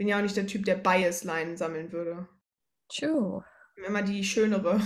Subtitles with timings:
[0.00, 2.26] bin ja auch nicht der Typ, der Bias-Line sammeln würde.
[2.88, 3.44] True.
[3.86, 4.80] Immer die schönere.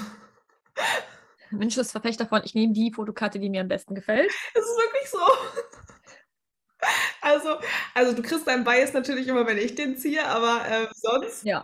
[1.52, 4.33] Mensch ist Verfechter von, ich nehme die Fotokarte, die mir am besten gefällt.
[4.55, 5.21] Es ist wirklich so.
[7.21, 7.61] Also,
[7.95, 11.45] also du kriegst deinen Bias natürlich immer, wenn ich den ziehe, aber äh, sonst.
[11.45, 11.62] Ja.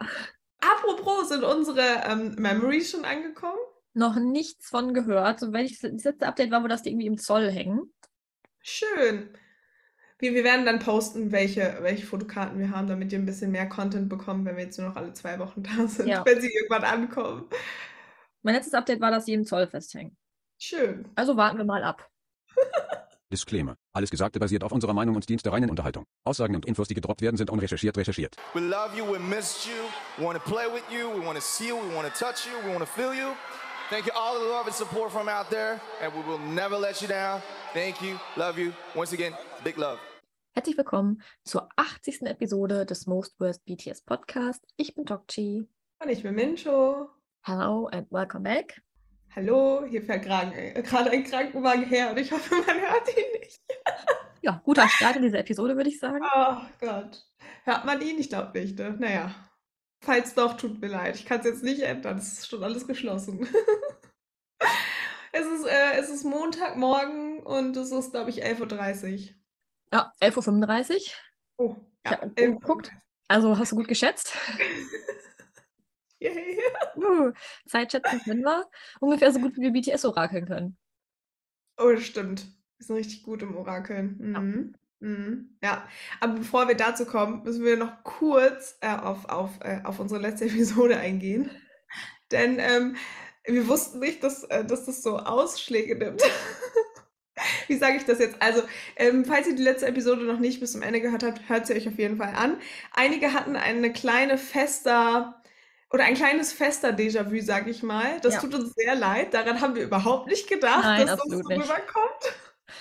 [0.60, 3.58] Apropos, sind unsere ähm, Memories schon angekommen?
[3.94, 5.42] Noch nichts von gehört.
[5.42, 7.92] Wenn ich das letzte Update war, wo das die irgendwie im Zoll hängen.
[8.60, 9.36] Schön.
[10.20, 13.68] Wir, wir werden dann posten, welche, welche Fotokarten wir haben, damit ihr ein bisschen mehr
[13.68, 16.24] Content bekommt, wenn wir jetzt nur noch alle zwei Wochen da sind, Ja.
[16.26, 17.48] wenn sie irgendwann ankommen.
[18.42, 20.16] Mein letztes Update war, dass sie im Zoll festhängen.
[20.58, 21.08] Schön.
[21.14, 22.06] Also warten wir mal ab.
[23.32, 23.76] Disclaimer.
[23.92, 26.04] Alles Gesagte basiert auf unserer Meinung und dient der reinen Unterhaltung.
[26.24, 28.36] Aussagen und Infos, die gedroppt werden, sind unrecherchiert recherchiert.
[28.54, 29.72] We love you, we missed you,
[30.18, 32.46] we want to play with you, we want to see you, we want to touch
[32.46, 33.32] you, we want to feel you.
[33.88, 37.00] Thank you all the love and support from out there, and we will never let
[37.00, 37.40] you down.
[37.72, 38.72] Thank you, love you.
[38.94, 39.32] Once again,
[39.64, 39.98] big love.
[40.52, 42.22] Herzlich willkommen zur 80.
[42.22, 44.66] Episode des Most Worst BTS Podcast.
[44.76, 45.68] Ich bin Tokchi.
[46.02, 47.08] Und ich bin Mincho.
[47.42, 48.82] Hello and welcome back.
[49.36, 53.60] Hallo, hier fährt gerade äh, ein Krankenwagen her und ich hoffe, man hört ihn nicht.
[54.42, 56.24] Ja, guter Start in diese Episode, würde ich sagen.
[56.34, 57.26] Oh Gott.
[57.64, 58.18] Hört man ihn?
[58.18, 58.96] Ich glaube nicht, ne?
[58.98, 59.34] Naja.
[60.00, 61.14] Falls doch, tut mir leid.
[61.14, 62.16] Ich kann es jetzt nicht ändern.
[62.16, 63.46] Es ist schon alles geschlossen.
[65.32, 69.39] es, ist, äh, es ist Montagmorgen und es ist, glaube ich, 11.30 Uhr.
[69.92, 71.12] Ja, 11.35
[71.58, 71.70] Uhr.
[71.70, 72.20] Oh, Ich ja.
[72.20, 72.60] hab 11:35 Uhr.
[72.60, 72.92] geguckt.
[73.28, 74.34] Also hast du gut geschätzt.
[76.20, 76.58] Yay.
[76.96, 77.32] Uh,
[77.66, 78.68] Zeitschätzen können wir.
[79.00, 80.76] Ungefähr so gut, wie wir BTS orakeln können.
[81.78, 82.46] Oh, das stimmt.
[82.78, 84.16] Wir sind richtig gut im Orakeln.
[84.18, 84.74] Mhm.
[85.00, 85.58] Mhm.
[85.62, 85.88] Ja,
[86.20, 90.20] aber bevor wir dazu kommen, müssen wir noch kurz äh, auf, auf, äh, auf unsere
[90.20, 91.50] letzte Episode eingehen.
[92.30, 92.96] Denn ähm,
[93.46, 96.22] wir wussten nicht, dass, äh, dass das so Ausschläge nimmt.
[97.70, 98.34] Wie sage ich das jetzt?
[98.42, 98.62] Also,
[98.96, 101.74] ähm, falls ihr die letzte Episode noch nicht bis zum Ende gehört habt, hört sie
[101.74, 102.56] euch auf jeden Fall an.
[102.92, 105.40] Einige hatten eine kleine fester
[105.92, 108.18] oder ein kleines fester Déjà-vu, sage ich mal.
[108.22, 108.40] Das Ja.
[108.40, 109.34] tut uns sehr leid.
[109.34, 111.48] Daran haben wir überhaupt nicht gedacht, Nein, dass das so nicht.
[111.48, 112.34] rüberkommt.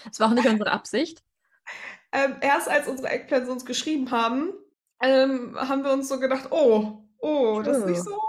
[0.07, 1.21] Das war auch nicht unsere Absicht.
[2.11, 4.53] Ähm, erst als unsere Eggplants uns geschrieben haben,
[5.03, 8.13] ähm, haben wir uns so gedacht, oh, oh, das ist nicht True.
[8.13, 8.21] so.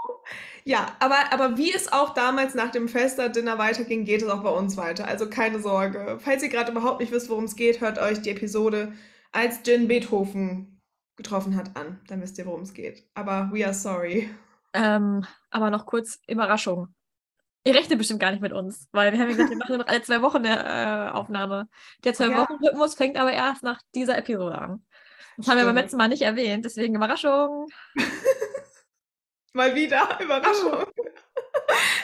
[0.64, 4.50] Ja, aber, aber wie es auch damals nach dem Fester-Dinner weiterging, geht es auch bei
[4.50, 5.06] uns weiter.
[5.08, 6.18] Also keine Sorge.
[6.20, 8.92] Falls ihr gerade überhaupt nicht wisst, worum es geht, hört euch die Episode,
[9.32, 10.80] als Jin Beethoven
[11.16, 12.00] getroffen hat, an.
[12.08, 13.04] Dann wisst ihr, worum es geht.
[13.14, 14.30] Aber we are sorry.
[14.72, 16.94] Ähm, aber noch kurz Überraschung.
[17.64, 19.86] Ihr rechnet bestimmt gar nicht mit uns, weil wir haben ja gesagt, wir machen noch
[19.86, 21.68] alle zwei Wochen eine äh, Aufnahme.
[22.04, 22.16] Der Ja.
[22.16, 24.86] Zwei-Wochen-Rhythmus fängt aber erst nach dieser Episode an.
[25.36, 25.78] Das haben wir beim Stimmt.
[25.84, 27.66] letzten Mal nicht erwähnt, deswegen Überraschung.
[29.52, 30.86] Mal wieder, Überraschung.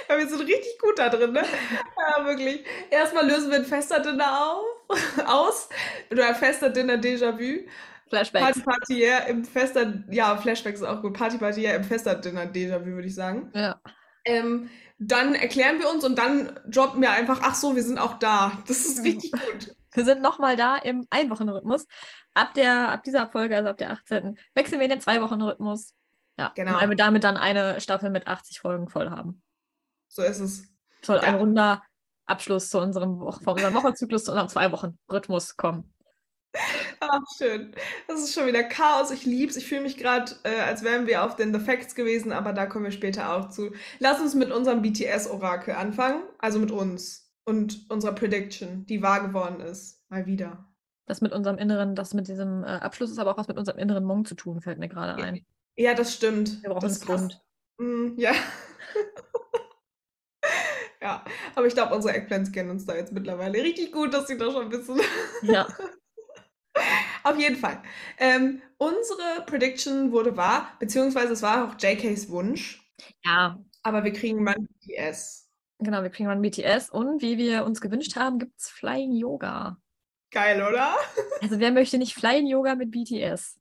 [0.09, 1.43] Ja, wir sind richtig gut da drin, ne?
[1.43, 2.65] Ja, wirklich.
[2.91, 4.97] Erstmal lösen wir ein Fester-Dinner auf,
[5.27, 5.69] aus.
[6.11, 7.67] Oder Fester-Dinner Déjà-vu.
[8.09, 8.45] Flashbacks.
[8.45, 11.15] Party Party yeah, im Fester, ja, Flashbacks ist auch gut.
[11.15, 13.51] Party Party yeah, im Fester-Dinner Déjà-vu, würde ich sagen.
[13.55, 13.81] Ja.
[14.25, 18.19] Ähm, dann erklären wir uns und dann droppen wir einfach, ach so, wir sind auch
[18.19, 18.53] da.
[18.69, 19.75] Das ist richtig gut.
[19.93, 21.87] Wir sind nochmal da im Einwochenrhythmus.
[22.35, 24.39] Ab, der, ab dieser Folge, also ab der 18.
[24.55, 25.95] wechseln wir in den Zwei-Wochen-Rhythmus.
[26.39, 26.75] Ja, Genau.
[26.75, 29.43] weil wir damit dann eine Staffel mit 80 Folgen voll haben.
[30.09, 30.65] So ist es.
[31.03, 31.41] Soll ein Ja.
[31.41, 31.83] runder
[32.27, 35.93] Abschluss zu unserem, Wo- von unserem Wochenzyklus zu unserem Zwei-Wochen-Rhythmus kommen.
[37.01, 37.75] Ach, schön.
[38.09, 39.11] Das ist schon wieder Chaos.
[39.11, 39.57] Ich lieb's.
[39.57, 42.67] Ich fühle mich gerade, äh, als wären wir auf den The Facts gewesen, aber da
[42.67, 43.73] kommen wir später auch zu.
[43.99, 46.23] Lass uns mit unserem BTS-Orakel anfangen.
[46.39, 50.03] Also mit uns und unserer Prediction, die wahr geworden ist.
[50.09, 50.67] Mal wieder.
[51.07, 53.79] Das mit unserem inneren, das mit diesem äh, Abschluss ist aber auch was mit unserem
[53.79, 55.45] inneren Monk zu tun, fällt mir gerade ein.
[55.77, 56.63] Ja, das stimmt.
[56.63, 57.45] Wir brauchen das einen Grund.
[57.79, 58.33] Mm, ja.
[61.03, 64.39] ja, aber ich glaube, unsere Eggplants kennen uns da jetzt mittlerweile richtig gut, dass sie
[64.39, 65.01] da schon wissen.
[65.43, 65.67] Ja,
[67.23, 67.83] Auf jeden Fall.
[68.19, 72.83] Ähm, unsere Prediction wurde wahr, beziehungsweise es war auch JKs Wunsch,
[73.25, 75.49] ja, aber wir kriegen mal BTS.
[75.79, 79.13] genau, wir kriegen mal ein BTS und wie wir uns gewünscht haben, gibt es Flying
[79.13, 79.79] Yoga.
[80.31, 80.97] Geil, oder?
[81.41, 83.59] Also wer möchte nicht Flying Yoga mit BTS?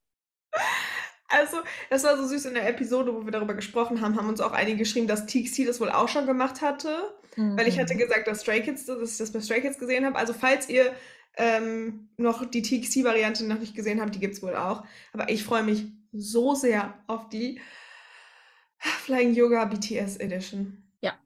[1.28, 1.56] Also,
[1.90, 4.52] das war so süß in der Episode, wo wir darüber gesprochen haben, haben uns auch
[4.52, 7.14] einige geschrieben, dass TXT das wohl auch schon gemacht hatte.
[7.36, 7.98] Weil ich hatte Mhm.
[7.98, 10.16] gesagt, dass Stray Kids, dass ich das bei Stray Kids gesehen habe.
[10.16, 10.94] Also falls ihr
[11.36, 14.84] ähm, noch die TXT-Variante noch nicht gesehen habt, die gibt es wohl auch.
[15.12, 17.60] Aber ich freue mich so sehr auf die
[18.78, 20.82] Flying Yoga BTS Edition.
[21.02, 21.18] Ja.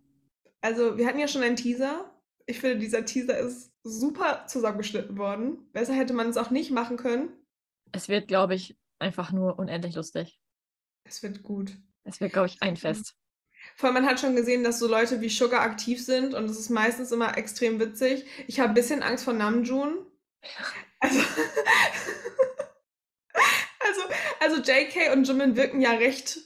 [0.62, 2.10] Also wir hatten ja schon einen Teaser.
[2.46, 5.58] Ich finde, dieser Teaser ist super zusammengeschnitten worden.
[5.72, 7.28] Besser hätte man es auch nicht machen können.
[7.92, 10.40] Es wird, glaube ich, einfach nur unendlich lustig.
[11.04, 11.76] Es wird gut.
[12.04, 13.14] Es wird, glaube ich, ein Fest.
[13.76, 16.58] Vor allem, man hat schon gesehen, dass so Leute wie Sugar aktiv sind und es
[16.58, 18.24] ist meistens immer extrem witzig.
[18.46, 20.06] Ich habe ein bisschen Angst vor Namjoon.
[21.02, 21.18] Also,
[23.78, 24.02] also,
[24.40, 26.38] Also JK und Jimin wirken ja recht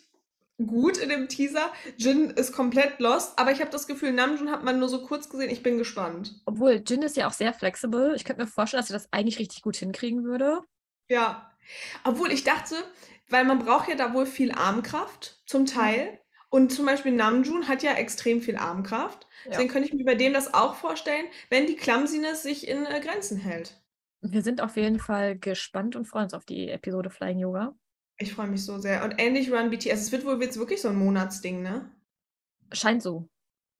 [0.59, 1.73] gut in dem Teaser.
[1.97, 5.29] Jin ist komplett lost, aber ich habe das Gefühl, Namjoon hat man nur so kurz
[5.29, 5.51] gesehen.
[5.51, 6.41] Ich bin gespannt.
[6.45, 8.15] Obwohl, Jin ist ja auch sehr flexibel.
[8.15, 10.61] Ich könnte mir vorstellen, dass er das eigentlich richtig gut hinkriegen würde.
[11.09, 11.51] Ja.
[12.05, 12.77] Obwohl ich dachte,
[13.29, 16.19] weil man braucht ja da wohl viel Armkraft zum Teil.
[16.51, 19.27] Und zum Beispiel Namjoon hat ja extrem viel Armkraft.
[19.45, 19.51] Ja.
[19.51, 23.01] Deswegen könnte ich mir bei dem das auch vorstellen, wenn die Clumsiness sich in äh,
[23.01, 23.81] Grenzen hält.
[24.21, 27.75] Wir sind auf jeden Fall gespannt und freuen uns auf die Episode Flying Yoga.
[28.19, 29.05] Ich freue mich so sehr.
[29.05, 30.01] Und ähnlich Run BTS.
[30.01, 31.91] Es wird wohl jetzt wirklich so ein Monatsding, ne?
[32.73, 33.29] Scheint so.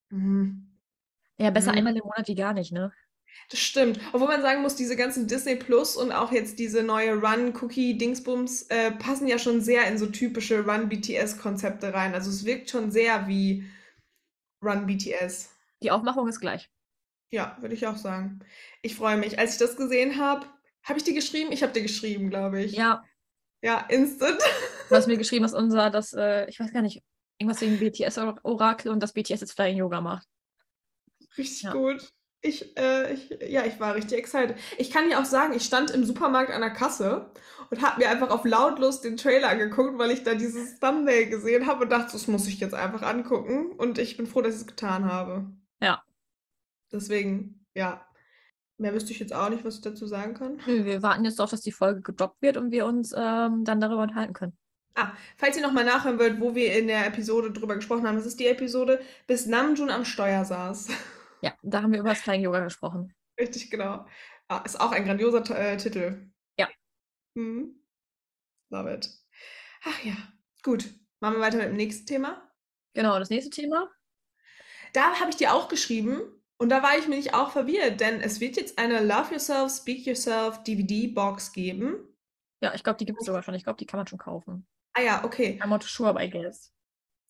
[0.09, 0.77] Mhm.
[1.37, 1.77] Ja, besser Mhm.
[1.79, 2.91] einmal im Monat wie gar nicht, ne?
[3.49, 3.99] Das stimmt.
[4.13, 8.91] Obwohl man sagen muss, diese ganzen Disney Plus und auch jetzt diese neue Run-Cookie-Dingsbums äh,
[8.91, 12.13] passen ja schon sehr in so typische Run-BTS-Konzepte rein.
[12.15, 13.69] Also es wirkt schon sehr wie
[14.63, 15.49] Run-BTS.
[15.83, 16.69] Die Aufmachung ist gleich.
[17.31, 18.39] Ja, würde ich auch sagen.
[18.81, 19.37] Ich freue mich.
[19.37, 20.47] Als ich das gesehen habe,
[20.83, 21.51] habe ich dir geschrieben?
[21.51, 22.73] Ich habe dir geschrieben, glaube ich.
[22.73, 23.03] Ja,
[23.61, 24.39] Ja, instant.
[24.89, 27.01] du hast mir geschrieben, dass unser, das, äh, ich weiß gar nicht,
[27.37, 30.27] irgendwas wegen BTS-Orakel und das BTS jetzt Flying Yoga macht.
[31.37, 31.73] Richtig Ja.
[31.73, 32.07] gut.
[32.45, 34.55] Ich, äh, ich, ja, ich war richtig excited.
[34.77, 37.31] Ich kann dir auch sagen, ich stand im Supermarkt an der Kasse
[37.71, 41.65] und habe mir einfach auf lautlos den Trailer angeguckt, weil ich da dieses Thumbnail gesehen
[41.65, 43.71] habe und dachte, das muss ich jetzt einfach angucken.
[43.71, 45.45] Und ich bin froh, dass ich es getan habe.
[45.81, 46.03] Ja.
[46.91, 48.05] Deswegen, ja.
[48.77, 50.59] Mehr wüsste ich jetzt auch nicht, was ich dazu sagen kann.
[50.67, 53.79] Nö, wir warten jetzt darauf, dass die Folge gedroppt wird und wir uns ähm, dann
[53.79, 54.57] darüber unterhalten können.
[54.95, 58.25] Ah, falls ihr nochmal nachhören wollt, wo wir in der Episode drüber gesprochen haben, das
[58.25, 60.87] ist die Episode, bis Namjoon am Steuer saß.
[61.41, 63.13] Ja, da haben wir über das Flying Yoga gesprochen.
[63.39, 64.05] Richtig, genau.
[64.47, 66.31] Ah, ist auch ein grandioser äh, Titel.
[66.57, 66.69] Ja.
[67.35, 67.81] Mhm.
[68.69, 69.09] Love it.
[69.83, 70.15] Ach ja,
[70.63, 70.85] gut.
[71.19, 72.51] Machen wir weiter mit dem nächsten Thema.
[72.93, 73.89] Genau, das nächste Thema.
[74.93, 76.21] Da habe ich dir auch geschrieben
[76.57, 79.71] und da war ich mir nicht auch verwirrt, denn es wird jetzt eine Love Yourself,
[79.71, 82.15] Speak Yourself DVD-Box geben.
[82.61, 83.53] Ja, ich glaube, die gibt es sogar schon.
[83.55, 84.65] Ich glaube, die kann man schon kaufen.
[84.93, 85.59] Ah ja, okay.
[85.61, 86.73] I'm not sure, but I guess.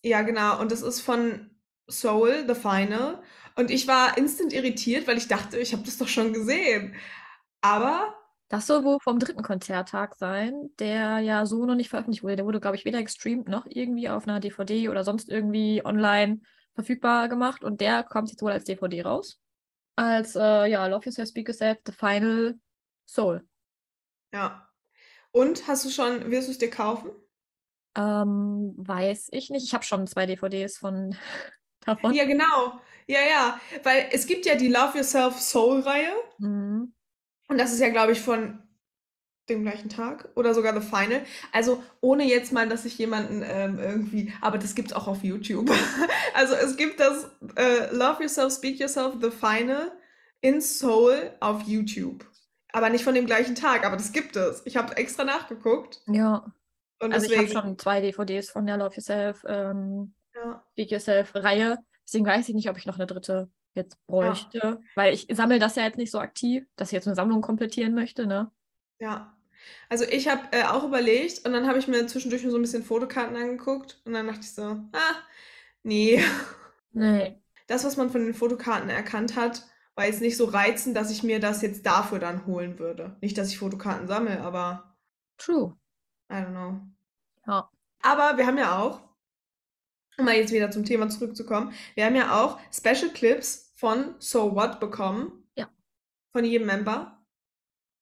[0.03, 0.59] Ja, genau.
[0.61, 1.49] Und das ist von
[1.89, 3.23] Soul, The Final.
[3.55, 6.95] Und ich war instant irritiert, weil ich dachte, ich habe das doch schon gesehen.
[7.61, 8.15] Aber
[8.49, 12.35] Das soll wohl vom dritten Konzerttag sein, der ja so noch nicht veröffentlicht wurde.
[12.37, 16.41] Der wurde, glaube ich, weder gestreamt noch irgendwie auf einer DVD oder sonst irgendwie online
[16.75, 17.63] verfügbar gemacht.
[17.63, 19.39] Und der kommt jetzt wohl als DVD raus.
[19.95, 22.59] Als, äh, ja, Love Yourself, Speak Yourself, The Final
[23.07, 23.47] Soul.
[24.31, 24.69] ja.
[25.31, 27.11] Und hast du schon, wirst du es dir kaufen?
[27.95, 29.65] Ähm, weiß ich nicht.
[29.65, 31.15] Ich habe schon zwei DVDs von
[31.81, 32.13] davon.
[32.13, 32.79] Ja, genau.
[33.07, 33.59] Ja, ja.
[33.83, 36.11] Weil es gibt ja die Love Yourself Soul-Reihe.
[36.39, 36.93] Mhm.
[37.47, 38.61] Und das ist ja, glaube ich, von
[39.49, 41.23] dem gleichen Tag oder sogar The Final.
[41.51, 45.23] Also ohne jetzt mal, dass ich jemanden ähm, irgendwie, aber das gibt es auch auf
[45.23, 45.69] YouTube.
[46.33, 49.91] Also es gibt das äh, Love Yourself, Speak Yourself, The Final
[50.41, 52.25] in Soul auf YouTube.
[52.73, 54.61] Aber nicht von dem gleichen Tag, aber das gibt es.
[54.65, 56.45] Ich habe extra nachgeguckt Ja,
[56.99, 57.51] und also ich habe deswegen.
[57.51, 61.77] schon zwei DVDs von der Love Yourself, ähm, Ja, Speak Yourself-Reihe.
[62.05, 64.79] Deswegen weiß ich nicht, ob ich noch eine dritte jetzt bräuchte.
[64.95, 67.93] Weil ich sammle das ja jetzt nicht so aktiv, dass ich jetzt eine Sammlung komplettieren
[67.93, 68.51] möchte, ne?
[68.99, 69.31] ja.
[69.89, 72.83] Also ich habe äh, auch überlegt und dann habe ich mir zwischendurch so ein bisschen
[72.83, 75.15] Fotokarten angeguckt und dann dachte ich so, ah,
[75.83, 76.23] nee.
[76.97, 77.41] Nee.
[77.67, 79.63] das, was man von den Fotokarten erkannt hat,
[79.95, 83.17] war jetzt nicht so reizend, dass ich mir das jetzt dafür dann holen würde.
[83.19, 84.95] Nicht, dass ich Fotokarten sammle, aber
[85.37, 85.75] True.
[86.31, 86.79] I don't know.
[87.47, 87.69] Ja.
[88.01, 89.01] Aber wir haben ja auch,
[90.17, 94.55] um mal jetzt wieder zum Thema zurückzukommen, wir haben ja auch Special Clips von So
[94.55, 95.48] What bekommen.
[95.55, 95.69] Ja.
[96.31, 97.12] Von jedem Member.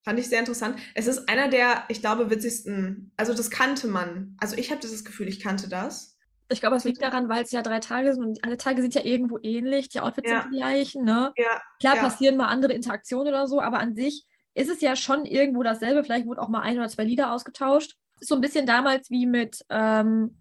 [0.05, 0.77] Fand ich sehr interessant.
[0.96, 3.12] Es ist einer der, ich glaube, witzigsten.
[3.15, 4.36] Also das kannte man.
[4.39, 6.17] Also ich habe dieses Gefühl, ich kannte das.
[6.50, 8.93] Ich glaube, es liegt daran, weil es ja drei Tage sind und alle Tage sind
[8.93, 9.88] ja irgendwo ähnlich.
[9.89, 10.41] Die Outfits Ja.
[10.41, 11.32] sind die gleichen, ne?
[11.38, 12.01] Ja, Klar Ja.
[12.03, 16.03] passieren mal andere Interaktionen oder so, aber an sich ist es ja schon irgendwo dasselbe.
[16.03, 17.96] Vielleicht wurden auch mal ein oder zwei Lieder ausgetauscht.
[18.20, 20.38] Ist so ein bisschen damals wie mit ähm,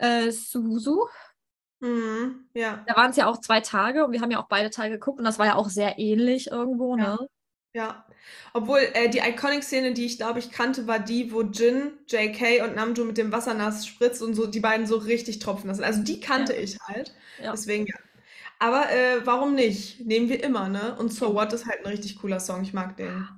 [0.00, 1.06] äh, Suzu.
[1.80, 2.48] mhm.
[2.54, 2.84] ja.
[2.86, 5.18] Da waren es ja auch zwei Tage und wir haben ja auch beide Tage geguckt
[5.18, 7.14] und das war ja auch sehr ähnlich irgendwo, Ja.
[7.16, 7.28] ne?
[7.74, 8.06] Ja,
[8.54, 12.74] obwohl äh, die Iconic-Szene, die ich glaube ich kannte, war die, wo Jin, JK und
[12.74, 15.84] Namjoon mit dem Wasser nass spritzt und so die beiden so richtig tropfen lassen.
[15.84, 16.60] Also die kannte Ja.
[16.60, 17.14] ich halt.
[17.42, 17.50] Ja.
[17.52, 17.94] Deswegen ja.
[18.58, 20.00] Aber äh, warum nicht?
[20.06, 20.96] Nehmen wir immer, ne?
[20.98, 22.62] Und So What ist halt ein richtig cooler Song.
[22.62, 23.28] Ich mag den.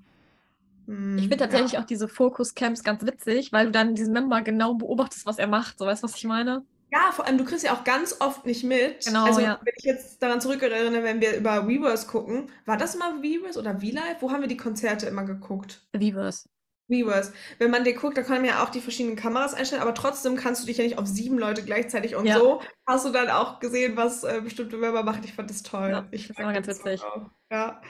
[0.88, 1.80] Hm, Ich finde tatsächlich ja.
[1.80, 5.78] auch diese Fokus-Camps ganz witzig, weil du dann diesen Member genau beobachtest, was er macht.
[5.78, 6.64] So, weißt du, was ich meine?
[6.90, 9.04] Ja, vor allem, du kriegst ja auch ganz oft nicht mit.
[9.04, 9.60] Genau, also, ja.
[9.62, 13.78] wenn ich jetzt daran zurückerinnere, wenn wir über Weverse gucken, war das mal Weverse oder
[13.78, 14.20] V-Live?
[14.22, 15.86] Wo haben wir die Konzerte immer geguckt?
[15.92, 16.48] Weverse.
[16.90, 17.34] Weverse.
[17.58, 20.36] Wenn man dir guckt, da kann man ja auch die verschiedenen Kameras einstellen, aber trotzdem
[20.36, 22.38] kannst du dich ja nicht auf sieben Leute gleichzeitig und Ja.
[22.38, 25.20] so hast du dann auch gesehen, was äh, bestimmte Member machen.
[25.24, 25.90] Ich fand das toll.
[25.90, 27.02] Ja, ich das den ganz witzig.
[27.02, 27.28] auch.
[27.52, 27.82] Ja.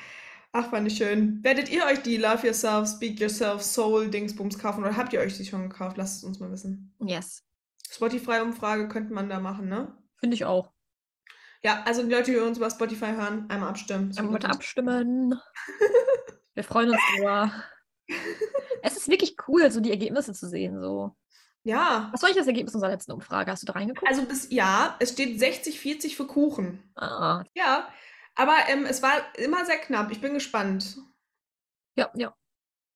[0.61, 1.38] Ach, fand ich schön.
[1.45, 5.37] Werdet ihr euch die Love Yourself, Speak Yourself, Soul Dingsbums kaufen oder habt ihr euch
[5.37, 5.97] die schon gekauft?
[5.97, 6.93] Lasst es uns mal wissen.
[7.00, 7.45] Yes.
[7.88, 9.97] Spotify-Umfrage könnte man da machen, ne?
[10.17, 10.73] Finde ich auch.
[11.62, 14.12] Ja, also die Leute, die uns über Spotify hören, einmal abstimmen.
[14.19, 15.35] Einmal bitte abstimmen.
[16.55, 17.53] Wir freuen uns drüber.
[18.83, 20.81] Es ist wirklich cool, so die Ergebnisse zu sehen.
[20.81, 21.15] So.
[21.62, 23.53] Ja, Was war eigentlich das Ergebnis unserer letzten Umfrage?
[23.53, 24.09] Hast du da reingeguckt?
[24.11, 26.83] also bis, ja, es steht 60-40 für Kuchen.
[26.97, 27.88] ah, Ja,
[28.38, 30.11] aber ähm, es war immer sehr knapp.
[30.11, 30.97] Ich bin gespannt.
[31.97, 32.35] ja, ja,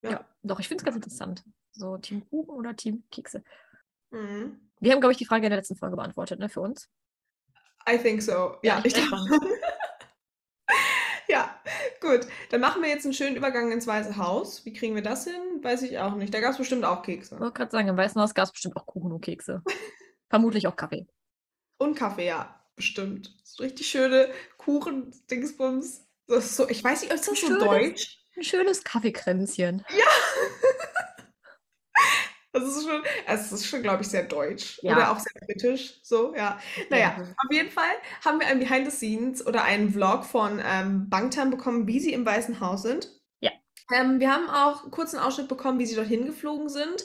[0.03, 0.11] Ja.
[0.11, 0.29] ja.
[0.43, 1.45] Doch, ich finde es ganz interessant.
[1.73, 3.43] So Team Kuchen oder Team Kekse.
[4.11, 4.71] Mhm.
[4.81, 6.89] Wir haben, glaube ich, die Frage in der letzten Folge beantwortet, ne, für uns.
[7.89, 8.57] I think so.
[8.63, 9.41] Ja, Ja, ich ich glaube.
[11.29, 11.61] ja,
[12.01, 12.27] gut.
[12.51, 14.65] Dann machen wir jetzt einen schönen Übergang ins Weiße Haus.
[14.65, 15.63] Wie kriegen wir das hin?
[15.63, 16.33] Weiß ich auch nicht.
[16.33, 17.35] Da gab es bestimmt auch Kekse.
[17.35, 19.63] Ich wollte gerade sagen, im Weißen Haus gab es bestimmt auch Kuchen und Kekse.
[20.31, 21.07] Vermutlich auch Kaffee.
[21.79, 23.33] Und Kaffee, ja, bestimmt.
[23.45, 26.05] So richtig schöne Kuchen, Dingsbums.
[26.27, 28.19] Das ist so, ich weiß nicht, ist das so Schönes- deutsch?
[28.37, 29.85] Ein schönes Kaffeekränzchen.
[32.55, 34.79] Das ist schon, es ist schon, glaube ich, sehr deutsch.
[34.83, 34.93] Ja.
[34.95, 35.95] Oder auch sehr britisch.
[36.03, 36.61] So, ja.
[36.91, 37.23] Naja, Ja.
[37.23, 37.89] auf jeden Fall
[38.23, 42.13] haben wir ein Behind the Scenes oder einen Vlog von ähm, Bangtan bekommen, wie sie
[42.13, 43.09] im Weißen Haus sind.
[43.41, 43.53] Ja.
[43.95, 47.03] Ähm, wir haben auch einen kurzen Ausschnitt bekommen, wie sie dorthin geflogen sind.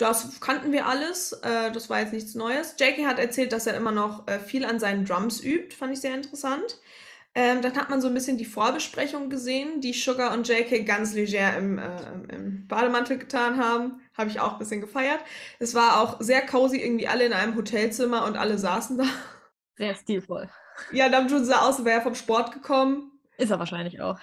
[0.00, 1.32] Das kannten wir alles.
[1.42, 2.76] Äh, das war jetzt nichts Neues.
[2.80, 5.76] JK hat erzählt, dass er immer noch äh, viel an seinen Drums übt.
[5.76, 6.78] Fand ich sehr interessant.
[7.34, 11.12] Ähm, dann hat man so ein bisschen die Vorbesprechung gesehen, die Sugar und JK ganz
[11.12, 11.84] leger im, äh,
[12.30, 14.00] im Bademantel getan haben.
[14.16, 15.20] Habe ich auch ein bisschen gefeiert.
[15.58, 19.04] Es war auch sehr cozy, irgendwie alle in einem Hotelzimmer und alle saßen da.
[19.76, 20.48] Sehr stilvoll.
[20.92, 23.12] Ja, Namjoon sah aus, als wäre er vom Sport gekommen.
[23.36, 24.18] Ist er wahrscheinlich auch.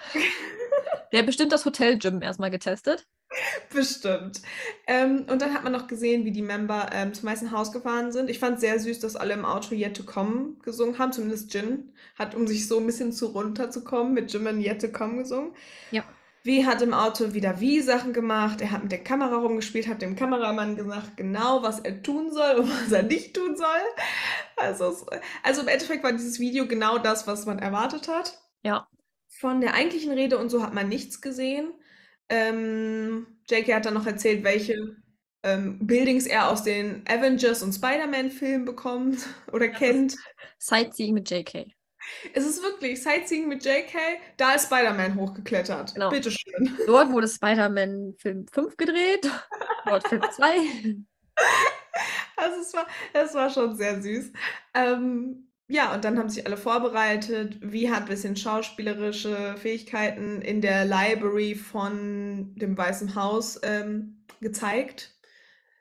[1.12, 3.06] Der hat bestimmt das Hotel-Gym erstmal getestet.
[3.72, 4.40] Bestimmt.
[4.86, 8.12] Ähm, und dann hat man noch gesehen, wie die Member ähm, zum Weißen Haus gefahren
[8.12, 8.30] sind.
[8.30, 11.12] Ich fand sehr süß, dass alle im Auto Yet to Come gesungen haben.
[11.12, 15.18] Zumindest Jin hat, um sich so ein bisschen zu runterzukommen, mit Jimin Yet to Come
[15.18, 15.52] gesungen.
[15.90, 16.04] Ja.
[16.42, 18.60] Wie hat im Auto wieder wie Sachen gemacht.
[18.60, 22.56] Er hat mit der Kamera rumgespielt, hat dem Kameramann gesagt, genau, was er tun soll
[22.60, 23.66] und was er nicht tun soll.
[24.56, 25.04] Also, es,
[25.42, 28.40] also im Endeffekt war dieses Video genau das, was man erwartet hat.
[28.62, 28.88] Ja.
[29.28, 31.72] Von der eigentlichen Rede und so hat man nichts gesehen.
[32.28, 34.96] Ähm, JK hat dann noch erzählt, welche
[35.42, 40.16] ähm, Buildings er aus den Avengers und Spider-Man-Filmen bekommt oder Das kennt.
[40.58, 41.66] Sightseeing mit JK.
[42.32, 43.94] Es ist wirklich Sightseeing mit JK,
[44.36, 45.94] da ist Spider-Man hochgeklettert.
[45.94, 46.10] Genau.
[46.10, 46.76] Bitteschön.
[46.86, 49.30] Dort wurde Spider-Man Film 5 gedreht.
[49.86, 50.54] Dort Film 2.
[52.36, 54.32] Also es war, es war schon sehr süß.
[54.74, 57.58] Ähm, ja, und dann haben sich alle vorbereitet.
[57.60, 65.14] Wie hat ein bisschen schauspielerische Fähigkeiten in der Library von dem Weißen Haus ähm, gezeigt.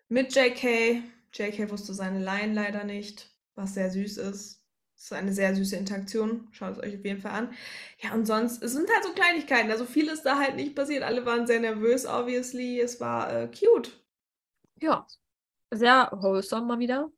[0.10, 1.04] Mit JK.
[1.34, 4.62] JK wusste seine Line leider nicht, was sehr süß ist.
[4.98, 6.48] Es ist eine sehr süße Interaktion.
[6.52, 7.54] Schaut es euch auf jeden Fall an.
[8.00, 9.72] Ja, und sonst, es sind halt so Kleinigkeiten.
[9.72, 11.04] Also viel ist da halt nicht passiert.
[11.04, 12.82] Alle waren sehr nervös, obviously.
[12.82, 13.92] Es war äh, cute.
[14.82, 15.06] Ja.
[15.72, 17.12] Sehr wholesome mal wieder.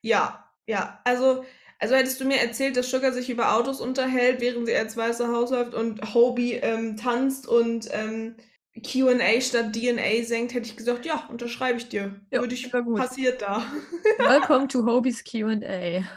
[0.00, 1.00] Ja, ja.
[1.04, 1.44] Also,
[1.78, 5.28] also hättest du mir erzählt, dass Sugar sich über Autos unterhält, während sie als Weiße
[5.28, 8.36] Haus läuft und Hobie ähm, tanzt und ähm,
[8.84, 12.20] Q&A statt DNA senkt, hätte ich gesagt, ja, unterschreibe ich dir.
[12.30, 12.96] Ja, Würde ich, gut.
[12.98, 13.64] passiert da.
[14.18, 16.04] Welcome to Hobie's QA.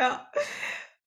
[0.00, 0.30] Ja.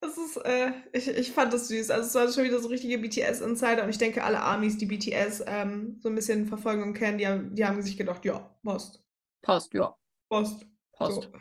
[0.01, 1.91] Das ist, äh, ich, ich fand das süß.
[1.91, 5.43] Also es war schon wieder so richtige BTS-Insider und ich denke, alle Armies, die BTS
[5.45, 9.01] ähm, so ein bisschen verfolgen und kennen, die haben, die haben sich gedacht, ja, passt,
[9.43, 9.95] Passt, ja.
[10.29, 10.65] passt.
[10.93, 11.23] Passt.
[11.23, 11.31] So.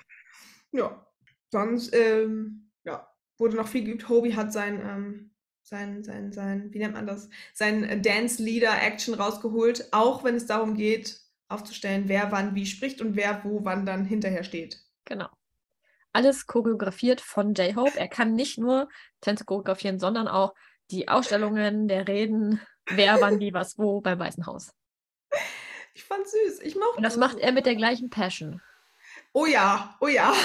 [0.73, 1.07] Ja.
[1.51, 3.09] Sonst, ähm, ja,
[3.39, 4.09] wurde noch viel geübt.
[4.09, 5.31] Hobie hat sein, ähm,
[5.63, 7.29] sein, sein, sein, wie nennt man das?
[7.55, 13.17] Sein äh, Dance-Leader-Action rausgeholt, auch wenn es darum geht, aufzustellen, wer wann wie spricht und
[13.17, 14.81] wer wo wann dann hinterher steht.
[15.05, 15.29] Genau.
[16.13, 17.99] Alles choreografiert von J-Hope.
[17.99, 18.89] Er kann nicht nur
[19.21, 20.55] Tänze choreografieren, sondern auch
[20.91, 24.73] die Ausstellungen der Reden, wer wann wie was wo beim Weißen Haus.
[25.95, 26.61] Ich fand's süß.
[26.61, 28.61] Ich mochte Und das macht er mit der gleichen Passion.
[29.33, 30.33] Oh ja, oh ja.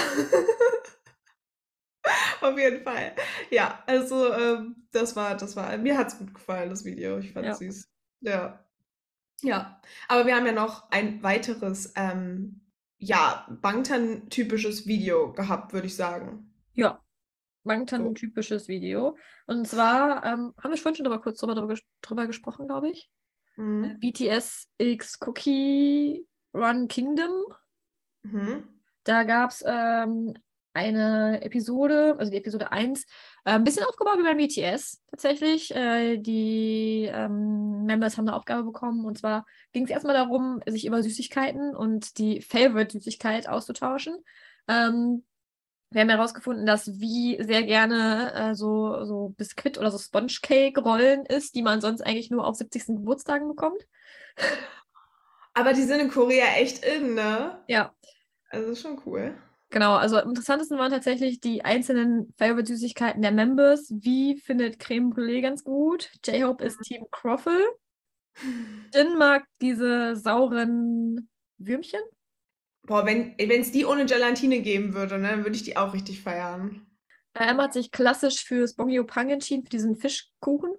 [2.40, 3.14] Auf jeden Fall.
[3.50, 7.18] Ja, also ähm, das war, das war, mir hat's gut gefallen, das Video.
[7.18, 7.54] Ich fand's Ja.
[7.54, 7.88] süß.
[8.20, 8.64] Ja.
[9.42, 12.62] Ja, aber wir haben ja noch ein weiteres, ähm,
[12.98, 16.54] ja, Bangtan-typisches Video gehabt, würde ich sagen.
[16.72, 17.02] Ja.
[17.64, 18.12] Bangtan So.
[18.14, 19.18] typisches Video.
[19.46, 23.10] Und zwar ähm, haben wir vorhin schon drüber, kurz drüber, drüber, drüber gesprochen, glaube ich.
[23.56, 23.98] Mhm.
[24.00, 27.32] BTS X Cookie Run Kingdom.
[28.22, 28.75] Mhm.
[29.06, 30.34] Da gab es ähm,
[30.74, 33.04] eine Episode, also die Episode 1,
[33.44, 35.74] äh, ein bisschen aufgebaut wie beim BTS tatsächlich.
[35.74, 40.84] Äh, die ähm, Members haben eine Aufgabe bekommen und zwar ging es erstmal darum, sich
[40.86, 44.18] über Süßigkeiten und die Favorite-Süßigkeit auszutauschen.
[44.66, 45.24] Ähm,
[45.90, 50.80] Wir haben herausgefunden, dass wie sehr gerne äh, so, so Biskuit oder so Sponge Cake
[50.80, 52.86] Rollen ist, die man sonst eigentlich nur auf 70.
[52.86, 53.86] Geburtstagen bekommt.
[55.54, 57.62] Aber die sind in Korea echt in, ne?
[57.68, 57.94] Ja,
[58.48, 59.34] Also ist schon cool.
[59.70, 59.94] genau.
[59.96, 63.90] Also am interessantesten waren tatsächlich die einzelnen Favorite-Süßigkeiten der Members.
[63.90, 66.10] Wie findet Creme Brûlée ganz gut.
[66.24, 67.60] J-Hope ist Team Croffle.
[68.94, 72.00] Jin mag diese sauren Würmchen.
[72.82, 76.22] Boah, wenn es die ohne Gelatine geben würde, ne, dann würde ich die auch richtig
[76.22, 76.86] feiern.
[77.34, 80.70] Äh, Emma hat sich klassisch fürs Bongyo-Pang entschieden, für diesen Fischkuchen.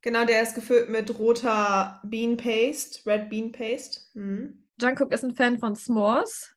[0.00, 4.00] Genau, der ist gefüllt mit roter Bean Paste, Red Bean Paste.
[4.14, 4.64] Mhm.
[4.80, 6.48] Jungkook ist ein Fan von S'mores.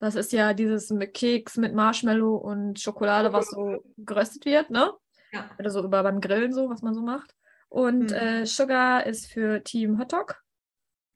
[0.00, 4.92] Das ist ja dieses mit Keks mit Marshmallow und Schokolade, was so geröstet wird, ne?
[5.32, 5.48] Ja.
[5.58, 7.34] Oder so über beim Grillen so, was man so macht.
[7.68, 8.16] Und Mhm.
[8.16, 10.42] äh, Sugar ist für Team Hotdog.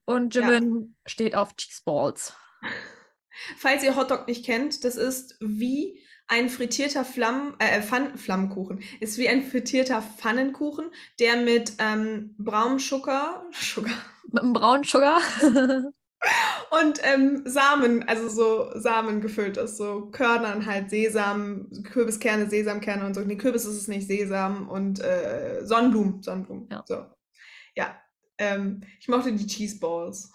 [0.04, 0.50] Und Ja.
[0.50, 2.36] Jimin steht auf Cheese Balls.
[3.56, 8.80] Falls ihr Hotdog nicht kennt, das ist wie ein frittierter Flamm, äh, Pfann, Flammkuchen.
[9.00, 13.94] Ist wie ein frittierter Pfannenkuchen, der mit ähm, braunem Zucker, Sugar
[14.30, 15.20] Mit einem braunen Sugar.
[16.70, 23.14] und ähm, Samen, also so Samen gefüllt ist, so Körnern halt, Sesam, Kürbiskerne, Sesamkerne und
[23.14, 23.20] so.
[23.20, 26.68] Nee, Kürbis ist es nicht, Sesam und äh, Sonnenblumen, Sonnenblumen.
[26.70, 26.84] Ja.
[26.86, 27.06] So.
[27.76, 27.98] Ja.
[28.38, 30.30] Ähm, ich mochte die Cheese Balls.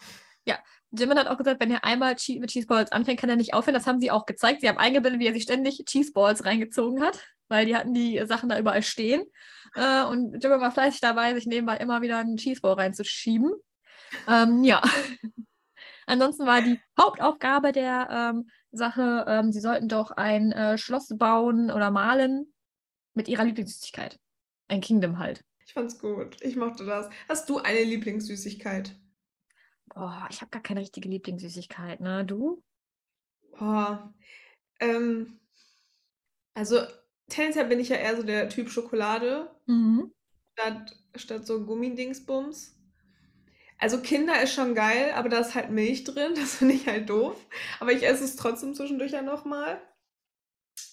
[0.92, 3.76] Jimin hat auch gesagt, wenn er einmal mit Cheese Balls anfängt, kann er nicht aufhören.
[3.76, 4.62] Das haben sie auch gezeigt.
[4.62, 8.22] Sie haben eingebildet, wie er sich ständig Cheese Balls reingezogen hat, weil die hatten die
[8.26, 9.24] Sachen da überall stehen.
[9.76, 13.54] Äh, und Jimin war fleißig dabei, sich nebenbei immer wieder einen Cheese Ball reinzuschieben.
[14.28, 14.82] Ähm, ja.
[16.10, 21.70] Ansonsten war die Hauptaufgabe der ähm, Sache, ähm, sie sollten doch ein äh, Schloss bauen
[21.70, 22.52] oder malen
[23.14, 24.20] mit ihrer Lieblingssüßigkeit.
[24.68, 25.44] Ein Kingdom halt.
[25.66, 26.38] Ich fand's gut.
[26.42, 27.10] Ich mochte das.
[27.28, 28.96] Hast du eine Lieblingssüßigkeit?
[29.94, 32.26] Boah, ich habe gar keine richtige Lieblingssüßigkeit, ne?
[32.26, 32.64] Du?
[33.60, 34.12] Boah.
[34.80, 35.40] Ähm,
[36.54, 36.82] also
[37.28, 40.12] tendenziell bin ich ja eher so der Typ Schokolade Mhm.
[40.54, 42.79] statt, statt so Gummidingsbums.
[43.80, 46.34] Also Kinder ist schon geil, aber da ist halt Milch drin.
[46.36, 47.36] Das finde ich halt doof.
[47.80, 49.82] Aber ich esse es trotzdem zwischendurch ja nochmal.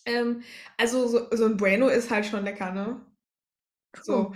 [0.05, 0.43] Ähm,
[0.77, 3.01] also so, so ein Bueno ist halt schon lecker, ne?
[4.03, 4.33] So.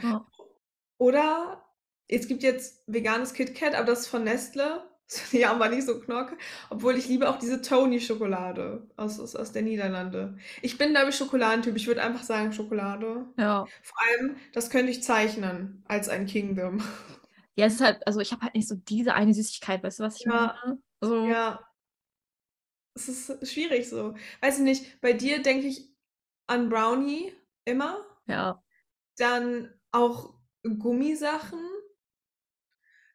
[0.98, 1.64] Oder
[2.08, 4.84] es gibt jetzt veganes KitKat, aber das ist von Nestle.
[5.32, 6.36] Ja, aber nicht so knorke.
[6.70, 10.38] Obwohl ich liebe auch diese Tony-Schokolade aus, aus, aus der Niederlande.
[10.62, 11.74] Ich bin, glaube ich, Schokoladentyp.
[11.74, 13.26] Ich würde einfach sagen Schokolade.
[13.36, 13.72] ja.
[13.82, 16.80] Vor allem, das könnte ich zeichnen als ein Kingdom.
[17.56, 20.02] Ja, es ist halt, also ich habe halt nicht so diese eine Süßigkeit, weißt du,
[20.04, 20.56] was ich Ja.
[20.64, 20.78] meine?
[21.00, 21.60] So, Ja.
[22.94, 24.14] Es ist schwierig so.
[24.40, 25.88] Weiß ich nicht, bei dir denke ich
[26.46, 27.32] an Brownie
[27.64, 28.04] immer.
[28.26, 28.62] ja.
[29.16, 31.60] Dann auch Gummisachen,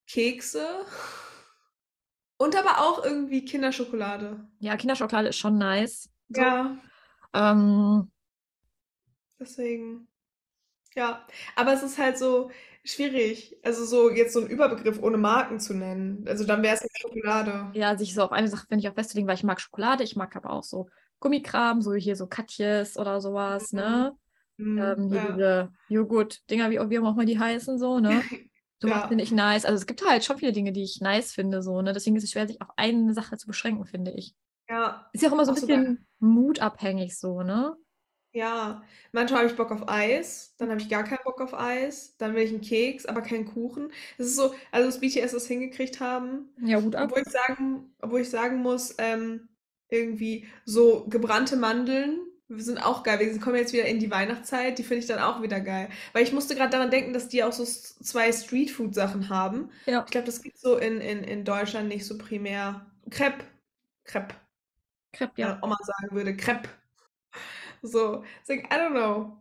[0.08, 0.86] Kekse
[2.38, 4.48] und aber auch irgendwie Kinderschokolade.
[4.60, 6.10] Ja, Kinderschokolade ist schon nice.
[6.30, 6.41] So.
[6.41, 6.78] Ja,
[7.34, 8.12] Ähm,
[9.39, 10.08] deswegen.
[10.95, 12.52] Ja, aber es ist halt so
[12.86, 13.58] schwierig.
[13.63, 16.26] Also so jetzt so einen Überbegriff ohne Marken zu nennen.
[16.28, 17.74] Also dann wäre es nicht Schokolade.
[17.74, 20.15] ja, sich so auf eine Sache, finde ich, auch festzulegen, weil ich mag Schokolade, ich
[20.15, 20.88] mag aber auch so
[21.19, 24.13] Gummikram, so hier so Katjes oder sowas, ne?
[24.58, 25.32] Mhm, Ähm, hier ja.
[25.34, 28.21] diese Joghurt-Dinger, wie, wie auch immer die heißen, so, ne?
[28.82, 29.08] Sowas Ja.
[29.08, 29.65] finde ich nice.
[29.65, 31.93] Also es gibt halt schon viele Dinge, die ich nice finde, so, ne?
[31.93, 34.36] Deswegen ist es schwer, sich auf eine Sache zu beschränken, finde ich.
[34.69, 37.76] Ja, Ist ja auch immer so ein so bisschen mutabhängig, so, ne?
[38.36, 38.84] Ja.
[39.12, 42.36] Manchmal habe ich Bock auf Eis, dann habe ich gar keinen Bock auf Eis, dann
[42.36, 43.91] will ich einen Keks, aber keinen Kuchen.
[44.17, 47.06] Es ist so, also dass BTS das hingekriegt haben, Ja, Hut ab.
[47.10, 49.48] Obwohl ich sagen, obwohl ich sagen muss, ähm,
[49.89, 52.19] irgendwie so gebrannte Mandeln
[52.50, 53.19] sind auch geil.
[53.19, 55.89] Wir kommen jetzt wieder in die Weihnachtszeit, die finde ich dann auch wieder geil.
[56.13, 59.69] Weil ich musste gerade daran denken, dass die auch so s- zwei Streetfood-Sachen haben.
[59.88, 60.04] Ja.
[60.06, 62.86] Ich glaube, das gibt so in, in, in Deutschland nicht so primär.
[63.10, 63.45] Crepe.
[64.04, 64.36] Crepe.
[65.13, 65.50] Crepe, Ja.
[65.50, 65.60] ja.
[65.63, 66.69] Oma sagen würde, Crepe.
[67.86, 69.38] So, deswegen, I don't know.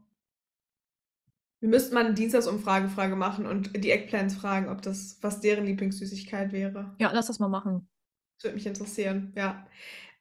[1.60, 5.64] Wir müssten mal eine Dienstagsumfrage Frage machen und die Eggplants fragen, ob das, was deren
[5.64, 6.94] Lieblingssüßigkeit wäre.
[6.98, 7.88] Ja, lass das mal machen.
[8.36, 9.66] Das würde mich interessieren, ja.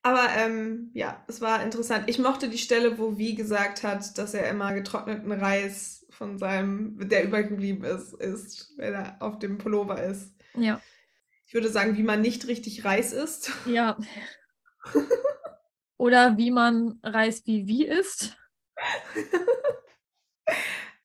[0.04, 2.06] Aber ähm, ja, es war interessant.
[2.08, 7.10] Ich mochte die Stelle, wo Wie gesagt hat, dass er immer getrockneten Reis von seinem,
[7.10, 10.34] der übergeblieben ist, isst, wenn er auf dem Pullover ist.
[10.56, 10.82] Ja.
[11.46, 13.52] Ich würde sagen, wie man nicht richtig Reis isst.
[13.66, 13.98] Ja.
[15.98, 18.38] Oder wie man Reis wie wie isst.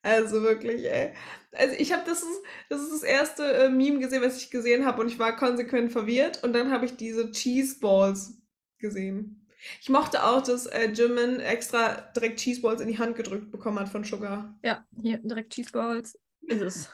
[0.03, 1.13] Also wirklich, ey.
[1.53, 4.87] Also ich habe das ist, das ist das erste äh, Meme gesehen, was ich gesehen
[4.87, 8.41] habe und ich war konsequent verwirrt und dann habe ich diese Cheese Balls
[8.79, 9.47] gesehen.
[9.81, 13.81] Ich mochte auch, dass äh, Jimin extra direkt Cheese Balls in die Hand gedrückt bekommen
[13.81, 14.59] hat von Sugar.
[14.63, 16.19] Ja, hier direkt Cheese Balls.
[16.43, 16.91] Ist es.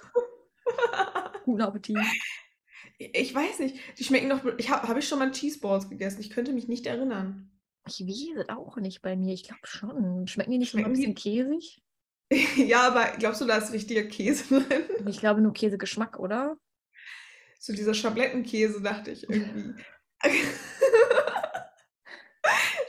[1.45, 1.99] Guten Appetit.
[2.99, 4.41] Ich weiß nicht, die schmecken doch.
[4.57, 6.21] Ich habe hab ich schon mal Cheese Balls gegessen.
[6.21, 7.51] Ich könnte mich nicht erinnern.
[7.87, 9.35] Ich weiß es auch nicht bei mir.
[9.35, 10.27] Ich glaube schon.
[10.27, 11.81] Schmecken die nicht so ein bisschen käsig?
[12.57, 14.85] Ja, aber glaubst du, da ist richtiger Käse drin?
[15.07, 16.57] Ich glaube nur Käsegeschmack, oder?
[17.61, 19.75] So dieser Schablettenkäse, dachte ich irgendwie.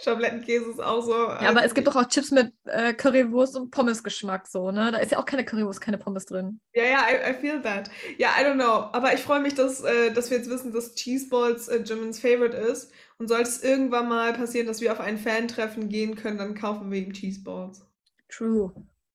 [0.05, 1.11] Schablettenkäse ist auch so.
[1.13, 4.91] Ja, aber es gibt doch auch Chips mit äh, Currywurst und Pommesgeschmack so, ne?
[4.91, 6.61] Da ist ja auch keine Currywurst, keine Pommes drin.
[6.73, 7.89] Ja, ja, I, I feel that.
[8.17, 8.89] Ja, I don't know.
[8.93, 12.55] Aber ich freue mich, dass, äh, dass wir jetzt wissen, dass Cheeseballs äh, Jimin's Favorite
[12.55, 12.91] ist.
[13.17, 16.91] Und sollte es irgendwann mal passieren, dass wir auf ein Fan-Treffen gehen können, dann kaufen
[16.91, 17.85] wir ihm Cheeseballs.
[18.29, 18.73] True.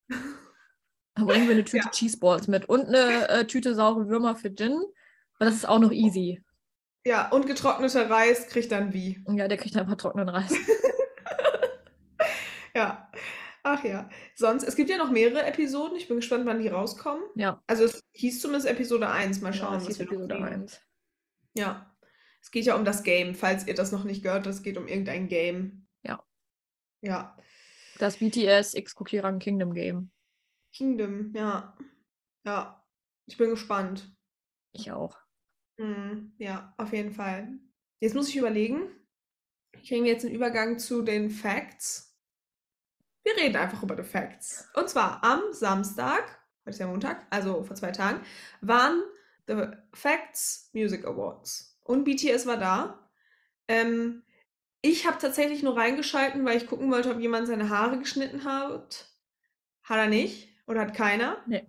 [1.16, 1.90] Dann bringen wir eine Tüte Ja.
[1.90, 4.72] Cheeseballs mit und eine äh, Tüte saure Würmer für Gin.
[5.34, 6.42] Aber das ist auch noch easy.
[7.04, 9.24] Ja, und getrockneter Reis kriegt dann wie.
[9.28, 10.52] Ja, der kriegt einfach trockenen Reis.
[12.74, 13.10] Ja.
[13.62, 14.08] Ach ja.
[14.34, 15.96] Sonst, es gibt ja noch mehrere Episoden.
[15.96, 17.22] Ich bin gespannt, wann die rauskommen.
[17.34, 19.40] Ja, Also es hieß zumindest Episode 1.
[19.40, 20.46] Mal ja, schauen, das was ist wir noch Episode kriegen.
[20.62, 20.80] 1.
[21.54, 21.96] Ja.
[22.40, 24.88] Es geht ja um das Game, falls ihr das noch nicht gehört, es geht um
[24.88, 25.86] irgendein Game.
[26.02, 26.24] Ja.
[27.02, 27.36] Ja.
[27.98, 30.10] Das BTS X Cookie Run Kingdom Game.
[30.72, 31.76] Kingdom, ja.
[32.46, 32.82] Ja.
[33.26, 34.10] Ich bin gespannt.
[34.72, 35.18] Ich auch.
[35.80, 37.48] Hm, ja, auf jeden Fall.
[38.00, 38.82] Jetzt muss ich überlegen.
[39.72, 42.18] Kriegen wir jetzt einen Übergang zu den Facts?
[43.24, 44.68] Wir reden einfach über die Facts.
[44.74, 48.20] Und zwar am Samstag, heute ist ja Montag, also vor zwei Tagen,
[48.60, 49.02] waren
[49.46, 51.80] The Facts Music Awards.
[51.82, 53.10] Und BTS war da.
[53.66, 54.22] Ähm,
[54.82, 59.08] ich habe tatsächlich nur reingeschalten, weil ich gucken wollte, ob jemand seine Haare geschnitten hat.
[59.84, 60.48] Hat er nicht.
[60.66, 61.42] Oder hat keiner.
[61.46, 61.66] Nee.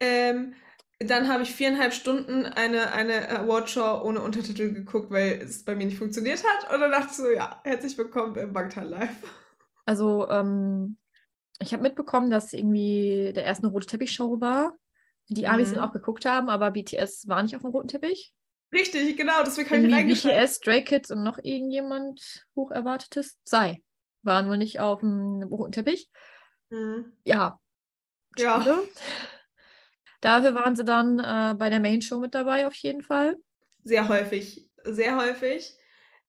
[0.00, 0.54] Ähm,
[1.00, 5.86] dann habe ich viereinhalb Stunden eine, eine Awardshow ohne Untertitel geguckt, weil es bei mir
[5.86, 6.72] nicht funktioniert hat.
[6.72, 9.16] Und dann dachte ich so, ja, herzlich willkommen im Bangtan Live.
[9.84, 10.96] Also, ähm,
[11.60, 14.76] ich habe mitbekommen, dass irgendwie der erste eine rote Teppichshow war,
[15.28, 15.84] die Amis dann Mhm.
[15.88, 18.32] auch geguckt haben, aber BTS war nicht auf dem roten Teppich.
[18.72, 20.40] Richtig, genau, deswegen habe ich reingeschaltet.
[20.40, 23.82] BTS, Stray Kids und noch irgendjemand hoch erwartetes sei.
[24.22, 26.10] Waren wohl nicht auf dem roten Teppich.
[26.70, 27.12] Mhm.
[27.24, 27.60] Ja.
[28.36, 28.60] Ja.
[28.62, 28.78] schade.
[30.20, 33.36] Dafür waren sie dann äh, bei der Main Show mit dabei, auf jeden Fall.
[33.84, 35.74] Sehr häufig, sehr häufig.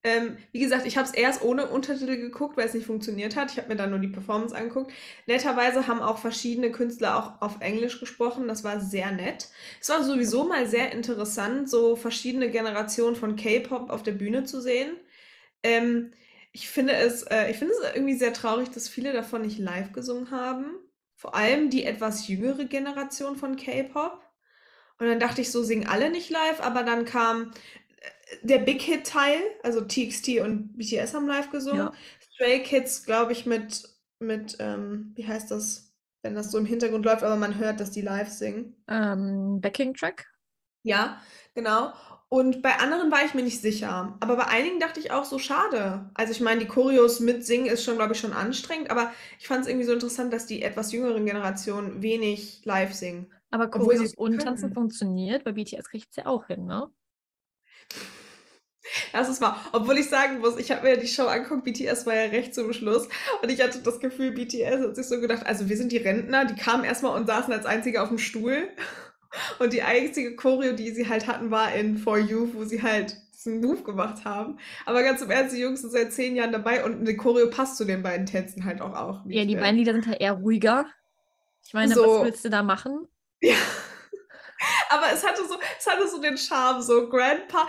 [0.02, 3.52] Ähm, wie gesagt, ich habe es erst ohne Untertitel geguckt, weil es nicht funktioniert hat.
[3.52, 4.94] Ich habe mir dann nur die Performance angeguckt.
[5.28, 8.48] Netterweise haben auch verschiedene Künstler auch auf Englisch gesprochen.
[8.48, 9.50] Das war sehr nett.
[9.82, 14.62] Es war sowieso mal sehr interessant, so verschiedene Generationen von K-Pop auf der Bühne zu
[14.62, 14.92] sehen.
[15.64, 16.12] Ähm,
[16.54, 19.94] ich finde es, äh, ich finde es irgendwie sehr traurig, dass viele davon nicht live
[19.94, 20.72] gesungen haben.
[21.20, 24.22] Vor allem die etwas jüngere Generation von K-Pop.
[25.00, 27.52] Und dann dachte ich so, singen alle nicht live, aber dann kam
[28.00, 31.88] äh, der Big Hit-Teil, also TXT und BTS haben live gesungen.
[31.88, 31.94] Ja.
[32.22, 33.84] Stray Kids, glaube ich, mit,
[34.20, 37.92] mit ähm, wie heißt das, wenn das so im Hintergrund läuft, aber man hört, dass
[37.92, 38.82] die live singen.
[38.88, 40.26] Ähm, Backing Track.
[40.84, 41.22] Ja,
[41.54, 41.92] genau.
[42.32, 44.16] Und bei anderen war ich mir nicht sicher.
[44.20, 46.12] Aber bei einigen dachte ich auch so, schade.
[46.14, 49.62] Also ich meine, die Choreos mitsingen ist schon, glaube ich, schon anstrengend, aber ich fand
[49.62, 53.32] es irgendwie so interessant, dass die etwas jüngeren Generationen wenig live singen.
[53.50, 54.40] Aber Choreos es und.
[54.40, 56.88] Tanzen funktioniert, bei BTS kriegt es ja auch hin, ne?
[59.12, 59.60] Das ist wahr.
[59.72, 62.74] Obwohl ich sagen muss, ich habe mir die Show angeguckt, BTS war ja recht zum
[62.74, 63.08] Schluss.
[63.42, 66.46] Und ich hatte das Gefühl, BTS hat sich so gedacht, also wir sind die Rentner,
[66.46, 68.70] die kamen erstmal und saßen als einzige auf dem Stuhl.
[69.60, 73.16] Und die einzige Choreo, die sie halt hatten, war in For You, wo sie halt
[73.34, 74.58] diesen Move gemacht haben.
[74.86, 77.78] Aber ganz im Ernst, die Jungs sind seit zehn Jahren dabei und eine Choreo passt
[77.78, 78.94] zu den beiden Tänzen halt auch.
[78.94, 80.86] auch Ja, die beiden Lieder sind halt eher ruhiger.
[81.66, 82.02] Ich meine, So.
[82.02, 83.08] was willst du da machen?
[83.42, 83.56] Ja.
[84.90, 87.68] Aber es hatte so, es hatte so den Charme, so Grandpa,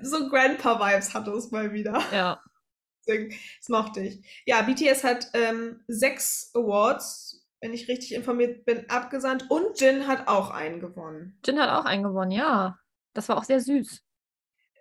[0.00, 2.02] so Grandpa-Vibes hatte es mal wieder.
[2.12, 2.40] Ja.
[3.06, 4.42] Deswegen, das mochte ich.
[4.46, 7.31] Ja, BTS hat ähm, sechs Awards,
[7.62, 11.38] wenn ich richtig informiert bin, abgesandt und Jin hat auch einen gewonnen.
[11.46, 12.76] Jin hat auch einen gewonnen, ja.
[13.14, 14.02] Das war auch sehr süß.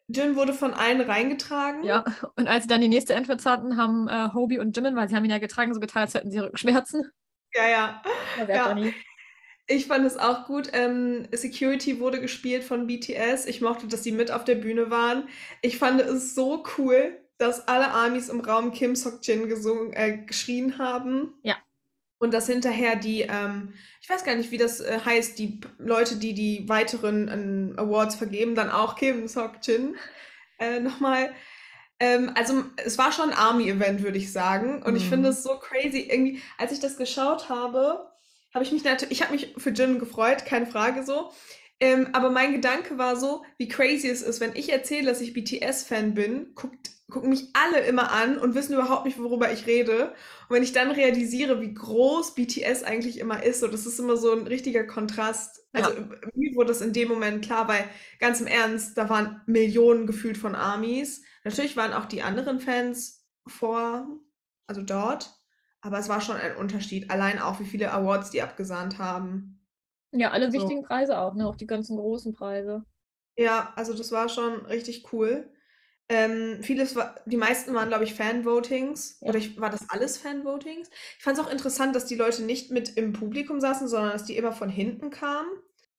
[0.08, 1.84] Jin wurde von allen reingetragen.
[1.84, 2.04] Ja.
[2.36, 5.15] Und als sie dann die nächste Entrance hatten, haben äh, Hobie und Jimin, weil sie
[5.15, 7.10] haben ihn ja getragen, so getan, als hätten sie Rückenschmerzen.
[7.54, 8.02] ja.
[8.38, 8.78] ja.
[8.78, 8.91] Ja.
[9.67, 10.70] Ich fand es auch gut.
[10.74, 13.46] Ähm, Security wurde gespielt von BTS.
[13.46, 15.30] Ich mochte, dass die mit auf der Bühne waren.
[15.62, 20.78] Ich fand es so cool, dass alle Armies im Raum Kim Sok-jin gesungen, äh, geschrien
[20.78, 21.36] haben.
[21.44, 21.56] Ja.
[22.22, 26.18] Und dass hinterher die, ähm, ich weiß gar nicht, wie das äh, heißt, die Leute,
[26.18, 29.96] die die weiteren ähm, Awards vergeben, dann auch Kim Sok-jin
[30.60, 31.34] äh, nochmal.
[32.00, 34.84] Ähm, also es war schon ein Army-Event, würde ich sagen.
[34.84, 35.10] Und ich Mhm.
[35.10, 36.02] finde es so crazy.
[36.10, 38.12] Irgendwie, als ich das geschaut habe,
[38.54, 41.32] habe ich mich natürlich, ich habe mich für Jin gefreut, keine Frage so.
[41.80, 45.34] Ähm, aber mein Gedanke war so, wie crazy es ist, wenn ich erzähle, dass ich
[45.34, 50.13] BTS-Fan bin, guckt, gucken mich alle immer an und wissen überhaupt nicht, worüber ich rede.
[50.50, 54.17] Und wenn ich dann realisiere, wie groß BTS eigentlich immer ist, so, das ist immer
[54.17, 55.67] so ein richtiger Kontrast.
[55.74, 55.91] Also
[56.34, 57.84] mir wurde das in dem Moment klar, weil
[58.19, 61.21] ganz im Ernst, da waren Millionen gefühlt von Armies.
[61.43, 64.08] Natürlich waren auch die anderen Fans vor,
[64.67, 65.32] also dort.
[65.82, 67.10] Aber es war schon ein Unterschied.
[67.12, 69.60] Allein auch, wie viele Awards die abgesahnt haben.
[70.12, 70.60] Ja, alle So.
[70.60, 71.47] wichtigen Preise auch, ne?
[71.47, 72.86] Auch die ganzen großen Preise.
[73.38, 75.50] Ja, also das war schon richtig cool.
[76.13, 79.19] Ähm, vieles war, die meisten waren, glaube ich, Fan-Votings.
[79.21, 79.30] Ja.
[79.30, 80.89] Oder ich, war das alles Fan-Votings?
[81.17, 84.26] Ich fand es auch interessant, dass die Leute nicht mit im Publikum saßen, sondern dass
[84.26, 85.47] die immer von hinten kamen.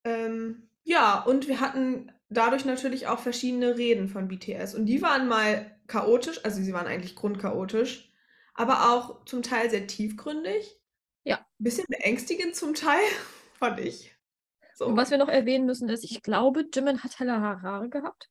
[0.05, 4.75] Ähm, ja, und wir hatten dadurch natürlich auch verschiedene Reden von BTS.
[4.75, 8.13] Und die waren mal chaotisch, also sie waren eigentlich grundchaotisch,
[8.53, 10.79] aber auch zum Teil sehr tiefgründig.
[11.25, 11.43] Ja.
[11.59, 13.01] Bisschen beängstigend zum Teil,
[13.55, 14.15] fand ich.
[14.75, 14.89] So.
[14.89, 18.29] Und was wir noch erwähnen müssen ist, ich glaube, Jimin hat helle Haare gehabt.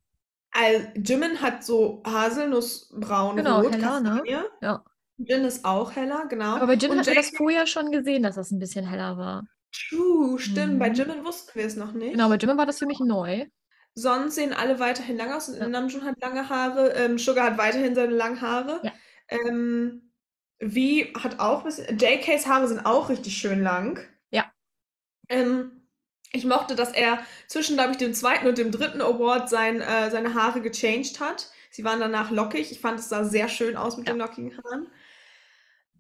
[0.52, 4.24] Also, Jimin hat so haselnussbraun Genau, rot, heller, ne?
[4.62, 4.84] Ja.
[5.18, 6.56] Jin ist auch heller, genau.
[6.56, 9.44] Aber bei Jin hatten wir das vorher schon gesehen, dass das ein bisschen heller war.
[9.72, 10.80] True, stimmt.
[10.80, 10.96] Bei Mhm.
[10.96, 12.12] Jimin wussten wir es noch nicht.
[12.14, 13.46] Genau, bei Jimin war das für mich neu.
[13.94, 15.56] Sonst sehen alle weiterhin lang aus.
[15.56, 15.68] Ja.
[15.68, 18.82] Namjoon hat lange Haare, ähm, Sugar hat weiterhin seine langen Haare.
[18.84, 18.92] Ja.
[19.30, 20.12] Ähm,
[20.60, 20.76] V
[21.20, 21.98] hat auch ein bisschen.
[21.98, 24.00] JKs Haare sind auch richtig schön lang.
[24.32, 24.52] Ja.
[25.30, 25.81] Ähm,
[26.34, 30.10] ich mochte, dass er zwischen, glaube ich, dem zweiten und dem dritten Award sein, äh,
[30.12, 31.52] seine Haare gechanged hat.
[31.72, 32.72] Sie waren danach lockig.
[32.72, 34.14] Ich fand, es sah sehr schön aus mit Ja.
[34.14, 34.88] den lockigen Haaren.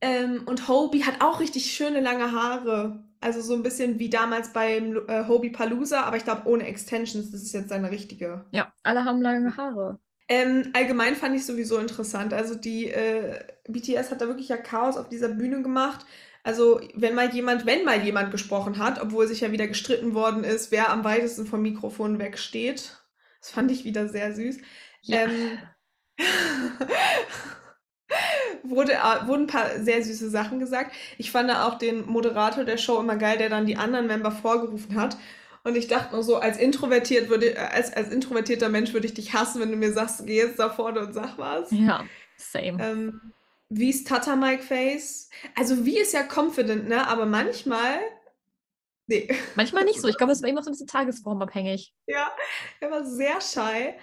[0.01, 3.03] Ähm, und Hobie hat auch richtig schöne lange Haare.
[3.19, 7.31] Also so ein bisschen wie damals beim äh, Hobie Palooza, aber ich glaube ohne Extensions.
[7.31, 8.45] Das ist jetzt seine richtige.
[8.51, 9.99] Ja, alle haben lange Haare.
[10.27, 12.33] Ähm, allgemein fand ich sowieso interessant.
[12.33, 16.05] Also die äh, BTS hat da wirklich ja Chaos auf dieser Bühne gemacht.
[16.43, 20.43] Also wenn mal jemand, wenn mal jemand gesprochen hat, obwohl sich ja wieder gestritten worden
[20.43, 22.97] ist, wer am weitesten vom Mikrofon wegsteht.
[23.39, 24.57] Das fand ich wieder sehr süß.
[25.01, 25.23] Ja.
[25.23, 25.59] Ähm,
[28.63, 30.93] wurde, äh, wurden ein paar sehr süße Sachen gesagt.
[31.17, 34.95] Ich fand auch den Moderator der Show immer geil, der dann die anderen Member vorgerufen
[34.95, 35.17] hat.
[35.63, 39.13] Und ich dachte nur so, als introvertiert würde, äh, als, als introvertierter Mensch würde ich
[39.13, 41.69] dich hassen, wenn du mir sagst, geh jetzt da vorne und sag was.
[41.71, 42.03] Ja,
[42.37, 42.83] same.
[42.83, 43.33] Ähm,
[43.71, 45.29] wie ist Tata Mike Face?
[45.55, 47.07] Also wie ist ja confident, ne?
[47.07, 47.99] Aber manchmal,
[49.07, 49.33] nee.
[49.55, 50.09] Manchmal nicht so.
[50.09, 51.93] Ich glaube, es war immer so ein bisschen tagesformabhängig.
[52.05, 52.31] Ja,
[52.81, 53.93] er war sehr shy.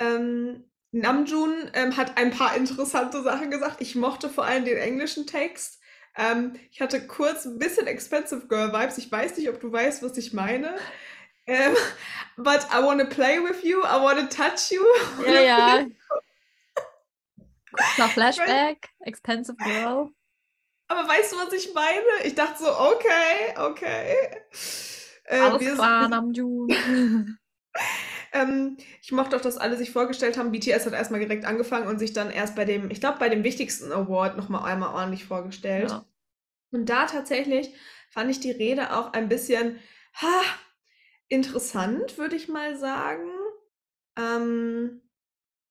[0.00, 3.80] Ähm, Namjoon ähm, hat ein paar interessante Sachen gesagt.
[3.80, 5.80] Ich mochte vor allem den englischen Text.
[6.16, 8.98] Ähm, ich hatte kurz ein bisschen Expensive Girl Vibes.
[8.98, 10.74] Ich weiß nicht, ob du weißt, was ich meine.
[11.46, 11.74] Ähm,
[12.36, 14.82] but I wanna play with you, I wanna touch you.
[15.24, 15.86] Ja, ja.
[17.98, 20.10] Nach Flashback, Expensive Girl.
[20.88, 22.26] Aber weißt du, was ich meine?
[22.26, 24.16] Ich dachte so, okay, okay.
[25.24, 26.68] Äh, Alles klar, Namjoon.
[28.32, 30.52] Ähm, ich mochte auch, dass alle sich vorgestellt haben.
[30.52, 33.44] BTS hat erstmal direkt angefangen und sich dann erst bei dem, ich glaube, bei dem
[33.44, 35.90] wichtigsten Award nochmal einmal ordentlich vorgestellt.
[35.90, 36.06] Ja.
[36.70, 37.74] Und da tatsächlich
[38.10, 39.78] fand ich die Rede auch ein bisschen
[40.14, 40.42] ha,
[41.28, 43.28] interessant, würde ich mal sagen.
[44.16, 45.01] Ähm,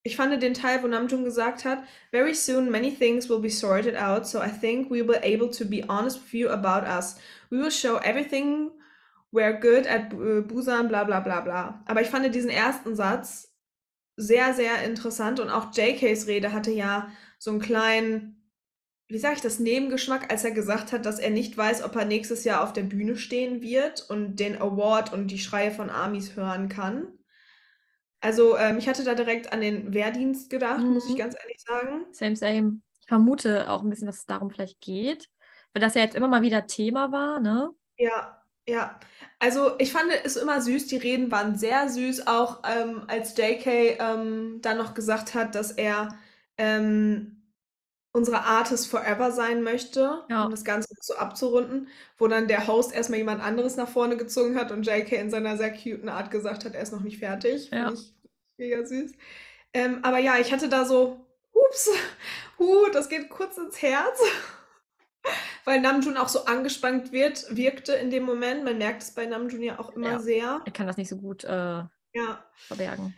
[0.03, 3.95] ich fand den Teil, wo Namjoon gesagt hat, Very soon many things will be sorted
[3.95, 7.17] out, so I think we will be able to be honest with you about us.
[7.49, 8.71] We will show everything
[9.31, 11.83] we're good at äh, Busan, bla bla bla bla.
[11.85, 13.53] Aber ich fand diesen ersten Satz
[14.17, 18.43] sehr, sehr interessant und auch JKs Rede hatte ja so einen kleinen,
[19.07, 22.05] wie sage ich das, Nebengeschmack, als er gesagt hat, dass er nicht weiß, ob er
[22.05, 26.35] nächstes Jahr auf der Bühne stehen wird und den Award und die Schreie von Amis
[26.35, 27.07] hören kann.
[28.21, 31.17] Also ähm, ich hatte da direkt an den Wehrdienst gedacht, muss ich Mhm.
[31.17, 32.05] ganz ehrlich sagen.
[32.11, 32.81] Same, same.
[33.01, 35.29] Ich vermute auch ein bisschen, dass es darum vielleicht geht.
[35.73, 37.71] Weil das ja jetzt immer mal wieder Thema war, ne?
[37.97, 38.99] Ja, ja.
[39.39, 43.97] Also ich fand es immer süß, die Reden waren sehr süß, auch ähm, als JK
[43.99, 46.17] ähm, dann noch gesagt hat, dass er
[46.57, 47.40] ähm,
[48.13, 50.43] unsere Artist forever sein möchte, Ja.
[50.45, 54.57] um das Ganze so abzurunden, wo dann der Host erstmal jemand anderes nach vorne gezogen
[54.59, 57.69] hat und JK in seiner sehr cuten Art gesagt hat, er ist noch nicht fertig.
[57.71, 57.85] Ja.
[57.85, 58.13] Fand ich
[58.57, 59.13] mega süß.
[59.73, 61.89] Ähm, aber ja, ich hatte da so, ups,
[62.59, 64.19] huh, das geht kurz ins Herz.
[65.65, 68.63] Weil Namjoon auch so angespannt wird, wirkte in dem Moment.
[68.63, 70.19] Man merkt es bei Namjoon ja auch immer Ja.
[70.19, 70.61] sehr.
[70.65, 71.83] Er kann das nicht so gut äh,
[72.67, 73.15] verbergen.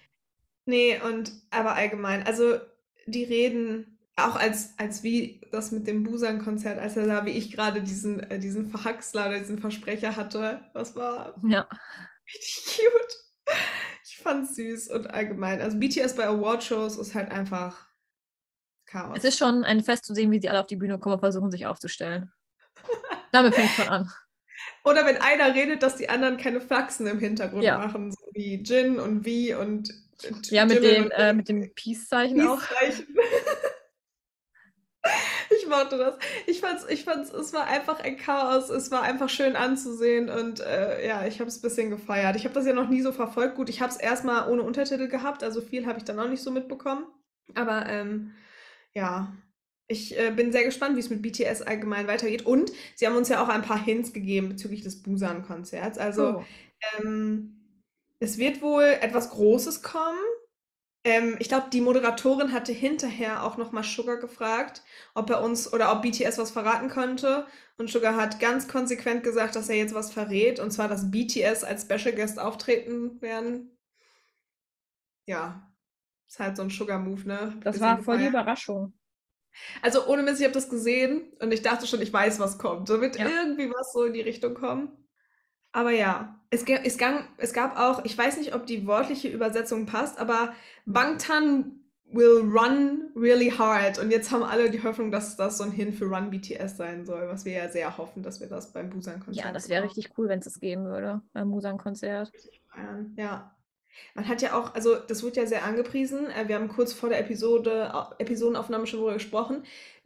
[0.66, 2.60] Nee, und aber allgemein, also
[3.06, 7.52] die reden, auch als, als wie das mit dem Busan-Konzert, als er da wie ich
[7.52, 11.68] gerade diesen, äh, diesen Verhaxler oder diesen Versprecher hatte, das war Ja.
[12.28, 13.56] richtig cute.
[14.06, 15.62] Ich fand's süß und allgemein.
[15.62, 17.88] Also BTS bei Awardshows ist halt einfach
[18.86, 19.18] Chaos.
[19.18, 21.22] Es ist schon ein Fest zu sehen, wie sie alle auf die Bühne kommen und
[21.22, 22.32] versuchen, sich aufzustellen.
[23.32, 24.12] Damit fängt es schon an.
[24.86, 27.78] Oder wenn einer redet, dass die anderen keine Faxen im Hintergrund Ja.
[27.80, 29.92] machen, so wie Jin und Vi und
[30.50, 32.62] Ja, mit und äh, mit dem Peace-Zeichen auch.
[35.60, 36.16] Ich mochte das.
[36.48, 38.70] Ich fand's, ich fand's, es war einfach ein Chaos.
[38.70, 42.36] Es war einfach schön anzusehen und äh, ja, ich habe es ein bisschen gefeiert.
[42.36, 43.56] Ich habe das ja noch nie so verfolgt.
[43.56, 46.42] Gut, ich habe es erstmal ohne Untertitel gehabt, also viel habe ich dann auch nicht
[46.44, 47.06] so mitbekommen.
[47.56, 48.34] Aber ähm,
[48.94, 49.34] ja,
[49.88, 52.46] Ich äh, bin sehr gespannt, wie es mit BTS allgemein weitergeht.
[52.46, 55.98] Und sie haben uns ja auch ein paar Hints gegeben bezüglich des Busan-Konzerts.
[56.00, 56.46] Also Oh.
[57.00, 57.60] ähm,
[58.20, 60.18] es wird wohl etwas Großes kommen.
[61.06, 65.92] Ähm, ich glaube, die Moderatorin hatte hinterher auch nochmal Sugar gefragt, ob er uns oder
[65.92, 67.46] ob BTS was verraten könnte.
[67.78, 70.60] Und Sugar hat ganz konsequent gesagt, dass er jetzt was verrät.
[70.60, 73.70] Und zwar, dass BTS als Special Guest auftreten werden.
[75.28, 75.72] Ja,
[76.28, 77.58] ist halt so ein Sugar-Move, ne?
[77.64, 78.28] Das war voll die.
[78.28, 78.94] Überraschung.
[79.82, 82.88] Also ohne Mist, ich habe das gesehen und ich dachte schon, ich weiß, was kommt.
[82.88, 83.28] So wird Ja.
[83.28, 85.03] irgendwie was so in die Richtung kommen.
[85.74, 89.86] Aber ja, es, es, gang, es gab auch, ich weiß nicht, ob die wortliche Übersetzung
[89.86, 90.54] passt, aber
[90.86, 91.80] Bangtan
[92.12, 93.98] will run really hard.
[93.98, 97.06] Und jetzt haben alle die Hoffnung, dass das so ein Hin für Run BTS sein
[97.08, 100.12] soll, was wir ja sehr hoffen, dass wir das beim Busan-Konzert Ja, das wäre richtig
[100.18, 102.32] cool, wenn es das geben würde beim Musan-Konzert.
[102.70, 103.14] feiern.
[103.18, 103.56] Ja.
[104.16, 106.28] Man hat ja auch, also das wird ja sehr angepriesen.
[106.30, 109.64] Äh, Wir haben kurz vor der Episode, Au- Episodenaufnahme schon darüber gesprochen.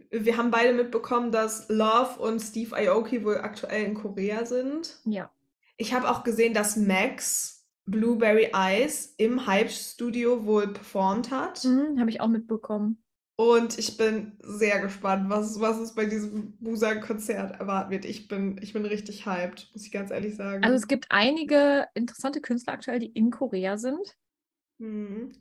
[0.09, 4.97] Wir haben beide mitbekommen, dass Love und Steve Aoki wohl aktuell in Korea sind.
[5.05, 5.29] Ja.
[5.77, 11.63] Ich habe auch gesehen, dass Max Blueberry Eyes im Hype-Studio wohl performt hat.
[11.63, 13.01] Mhm, Habe ich auch mitbekommen.
[13.39, 18.03] Und ich bin sehr gespannt, was, was es bei diesem Busan-Konzert erwarten wird.
[18.05, 20.63] Ich bin, ich bin richtig hyped, muss ich ganz ehrlich sagen.
[20.63, 24.17] Also es gibt einige interessante Künstler aktuell, die in Korea sind.
[24.79, 25.33] Mhm.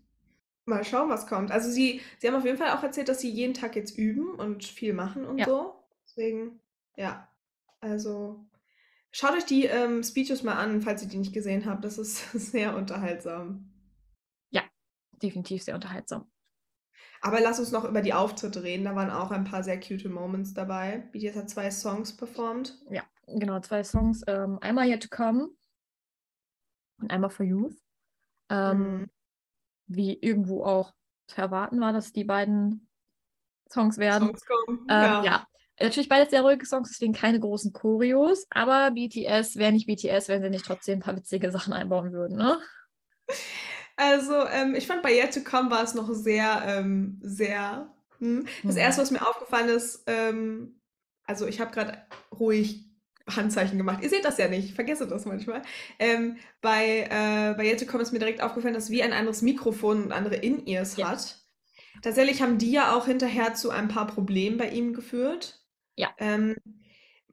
[0.66, 1.50] Mal schauen, was kommt.
[1.52, 4.34] Also sie, sie haben auf jeden Fall auch erzählt, dass sie jeden Tag jetzt üben
[4.34, 5.46] und viel machen und Ja.
[5.46, 5.74] so.
[6.04, 6.60] Deswegen,
[6.96, 7.28] ja.
[7.80, 8.44] Also
[9.16, 11.84] schaut euch die ähm, Speeches mal an, falls ihr die nicht gesehen habt.
[11.84, 13.72] Das ist sehr unterhaltsam.
[15.22, 16.30] Definitiv sehr unterhaltsam.
[17.22, 18.84] Aber lass uns noch über die Auftritte reden.
[18.84, 21.08] Da waren auch ein paar sehr cute Moments dabei.
[21.12, 22.78] BTS hat zwei Songs performt.
[22.90, 24.22] Ja, genau, zwei Songs.
[24.26, 25.48] Ähm, einmal Yet to Come
[27.00, 27.76] und einmal For Youth.
[28.50, 29.10] Ähm, Mhm.
[29.88, 30.94] Wie irgendwo auch
[31.28, 32.88] zu erwarten war, dass die beiden
[33.70, 34.28] Songs werden.
[34.28, 34.80] Songs kommen.
[34.80, 35.24] Ähm, ja.
[35.24, 35.46] ja.
[35.80, 40.42] Natürlich beides sehr ruhige Songs, deswegen keine großen Choreos, aber BTS wäre nicht BTS, wenn
[40.42, 42.58] sie nicht trotzdem ein paar witzige Sachen einbauen würden, ne?
[43.96, 47.90] Also, ähm, ich fand bei Yet to Come war es noch sehr, ähm, sehr.
[48.18, 48.46] Hm.
[48.66, 48.80] Das Mhm.
[48.80, 50.80] erste, was mir aufgefallen ist, ähm,
[51.24, 51.98] also ich habe gerade
[52.38, 52.84] ruhig
[53.28, 54.02] Handzeichen gemacht.
[54.02, 55.62] Ihr seht das ja nicht, ich vergesse das manchmal.
[55.98, 59.42] Ähm, bei, äh, bei Yet to Come ist mir direkt aufgefallen, dass wie ein anderes
[59.42, 61.10] Mikrofon und andere In-Ears Ja.
[61.10, 61.42] hat.
[62.02, 65.65] Tatsächlich haben die ja auch hinterher zu ein paar Problemen bei ihm geführt.
[65.96, 66.10] Ja.
[66.18, 66.56] Ähm,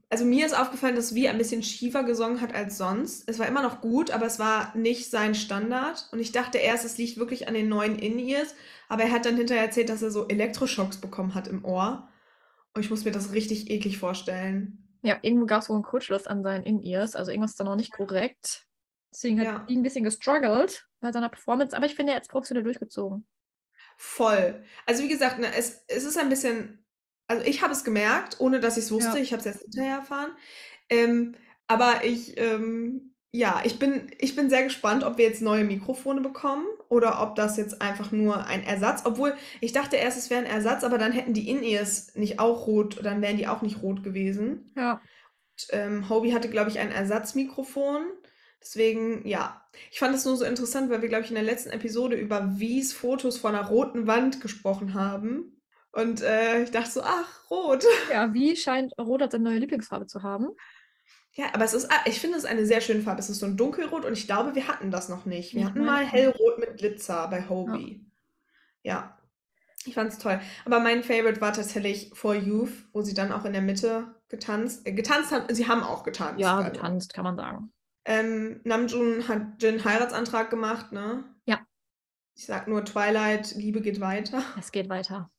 [0.10, 3.28] also mir ist aufgefallen, dass wie ein bisschen schiefer gesungen hat als sonst.
[3.28, 6.08] Es war immer noch gut, aber es war nicht sein Standard.
[6.12, 8.54] Und ich dachte erst, es liegt wirklich an den neuen In-Ears.
[8.90, 12.08] Aber er hat dann hinterher erzählt, dass er so Elektroschocks bekommen hat im Ohr.
[12.76, 14.80] Und ich muss mir das richtig eklig vorstellen.
[15.02, 17.76] Ja, irgendwo gab es wohl einen Kurzschluss an seinen In-Ears, also irgendwas ist da noch
[17.76, 18.68] nicht korrekt.
[19.14, 19.60] Deswegen hat Ja.
[19.68, 23.28] die ein bisschen gestruggelt bei seiner Performance, aber ich finde, er hat es professionell durchgezogen.
[23.98, 24.64] Voll.
[24.86, 26.83] Also wie gesagt, ne, es, es ist ein bisschen,
[27.34, 29.18] also ich habe es gemerkt, ohne dass ich es wusste.
[29.18, 29.24] Ja.
[29.24, 30.32] Ich habe es erst hinterher erfahren.
[30.90, 31.36] Ähm,
[31.68, 36.22] aber ich, ähm, ja, ich bin, ich bin sehr gespannt, ob wir jetzt neue Mikrofone
[36.22, 40.42] bekommen oder ob das jetzt einfach nur ein Ersatz, obwohl ich dachte erst, es wäre
[40.42, 43.82] ein Ersatz, aber dann hätten die In-Ears nicht auch rot, dann wären die auch nicht
[43.82, 44.72] rot gewesen.
[44.76, 44.94] Ja.
[44.94, 48.04] Und, ähm, Hobie hatte, glaube ich, ein Ersatzmikrofon.
[48.62, 49.66] Deswegen, ja.
[49.92, 52.60] Ich fand es nur so interessant, weil wir, glaube ich, in der letzten Episode über
[52.60, 55.53] Wies Fotos von einer roten Wand gesprochen haben.
[55.94, 57.86] Und äh, ich dachte so, ach, rot.
[58.12, 60.50] Ja, wie scheint Rot als seine neue Lieblingsfarbe zu haben.
[61.34, 63.20] Ja, aber es ist, ah, ich finde es eine sehr schöne Farbe.
[63.20, 65.54] Es ist so ein dunkelrot und ich glaube, wir hatten das noch nicht.
[65.54, 68.06] Wir Ich hatten mal hellrot mit Glitzer bei Hobie.
[68.82, 69.18] Ja.
[69.86, 70.40] Ich fand es toll.
[70.66, 74.88] Aber mein Favorite war tatsächlich For Youth, wo sie dann auch in der Mitte getanzt,
[74.88, 75.54] äh, getanzt haben.
[75.54, 76.40] Sie haben auch getanzt.
[76.40, 76.72] Ja, also.
[76.72, 77.72] getanzt, kann man sagen.
[78.06, 81.24] Ähm, Namjoon hat Jin Heiratsantrag gemacht, ne?
[81.46, 81.60] Ja.
[82.36, 84.44] Ich sag nur Twilight, Liebe geht weiter.
[84.58, 85.30] Es geht weiter.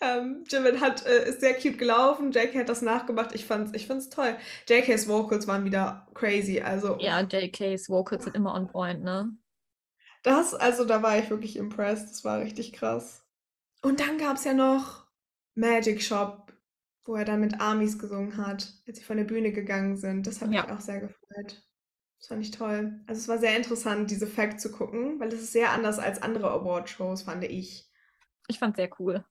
[0.00, 3.34] Ähm, Jimin hat, äh, ist sehr cute gelaufen, JK hat das nachgemacht.
[3.34, 4.36] Ich fand's, ich fand's toll.
[4.68, 6.60] JKs Vocals waren wieder crazy.
[6.60, 9.30] Also, Ja, JKs Vocals sind immer on point, ne?
[10.24, 12.10] das, also da war ich wirklich impressed.
[12.10, 13.24] Das war richtig krass.
[13.82, 15.06] Und dann gab's ja noch
[15.54, 16.52] Magic Shop,
[17.04, 20.26] wo er dann mit Amis gesungen hat, als sie von der Bühne gegangen sind.
[20.26, 20.74] Das hat mich Ja.
[20.74, 21.62] auch sehr gefreut.
[22.18, 23.00] Das fand ich toll.
[23.08, 26.22] Also es war sehr interessant, diese Fact zu gucken, weil es ist sehr anders als
[26.22, 27.88] andere Award-Shows, fand ich.
[28.48, 29.24] Ich fand's sehr cool.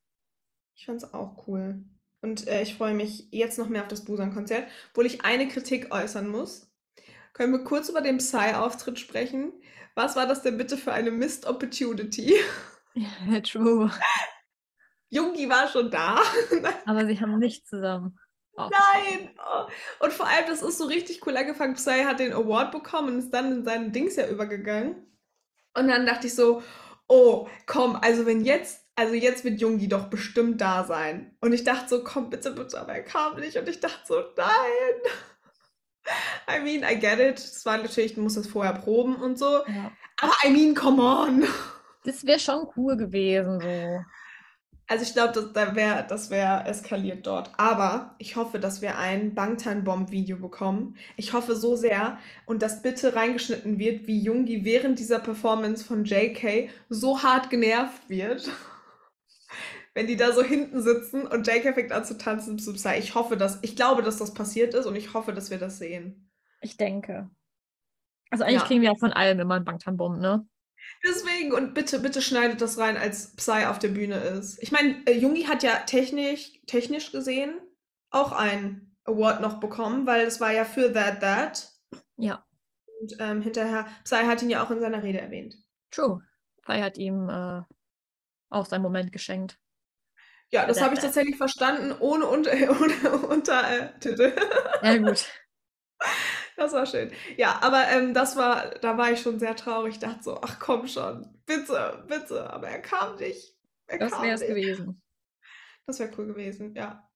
[0.76, 1.84] Ich fand es auch cool.
[2.22, 5.92] Und äh, ich freue mich jetzt noch mehr auf das Busan-Konzert, obwohl ich eine Kritik
[5.92, 6.72] äußern muss.
[7.34, 9.54] Können wir kurz über den Psy-Auftritt sprechen?
[9.96, 12.36] Was war das denn bitte für eine Missed Opportunity?
[12.94, 13.90] Ja, true.
[15.08, 16.20] Jungi war schon da.
[16.86, 18.20] Aber sie haben nicht zusammen.
[18.58, 19.30] Nein!
[19.38, 20.06] Oh.
[20.06, 21.76] Und vor allem, das ist so richtig cool angefangen.
[21.76, 25.08] Psy hat den Award bekommen und ist dann in seinen Dings ja übergegangen.
[25.74, 26.62] Und dann dachte ich so,
[27.08, 31.36] oh, komm, also wenn jetzt also jetzt wird Jungi doch bestimmt da sein.
[31.42, 33.58] Und ich dachte so, komm bitte, bitte, aber er kam nicht.
[33.58, 35.02] Und ich dachte so, nein.
[36.48, 37.40] I mean, I get it.
[37.40, 39.66] Es war natürlich, du musst das vorher proben und so.
[39.66, 39.92] Ja.
[40.22, 41.46] Aber I mean, come on.
[42.04, 44.06] Das wäre schon cool gewesen, so.
[44.88, 47.50] Also ich glaube, das, da wär, das wäre eskaliert dort.
[47.58, 50.96] Aber ich hoffe, dass wir ein Bangtan-Bomb-Video bekommen.
[51.18, 56.04] Ich hoffe so sehr und dass bitte reingeschnitten wird, wie Jungi während dieser Performance von
[56.04, 58.50] JK so hart genervt wird.
[59.94, 62.96] Wenn die da so hinten sitzen und JK fängt an zu tanzen zu Psy.
[62.98, 65.78] Ich hoffe, dass, ich glaube, dass das passiert ist und ich hoffe, dass wir das
[65.80, 66.32] sehen.
[66.62, 67.30] Ich denke.
[68.30, 68.68] Also eigentlich Ja.
[68.68, 70.48] kriegen wir ja von allem immer einen Bangtan-Bomb, ne?
[71.04, 74.62] Deswegen, und bitte, bitte schneidet das rein, als Psy auf der Bühne ist.
[74.64, 77.60] Ich meine, äh, Jungi hat ja technisch, technisch gesehen
[78.10, 81.72] auch einen Award noch bekommen, weil es war ja für That That.
[82.18, 82.46] Ja,
[83.02, 85.56] Und ähm, hinterher, Psy hat ihn ja auch in seiner Rede erwähnt.
[85.92, 86.22] true.
[86.64, 87.62] Fei hat ihm äh,
[88.50, 89.58] auch seinen Moment geschenkt.
[90.52, 94.34] Ja, das habe ich tatsächlich verstanden, ohne, unter, ohne Untertitel.
[94.82, 95.26] Ja, gut.
[96.58, 97.12] Das war schön.
[97.38, 99.96] Ja, aber ähm, das war, da war ich schon sehr traurig.
[99.96, 102.52] Ich dachte so, ach komm schon, bitte, bitte.
[102.52, 103.56] Aber er kam nicht.
[103.88, 105.02] Er Das wäre es gewesen.
[105.88, 107.10] Das wäre cool gewesen, ja.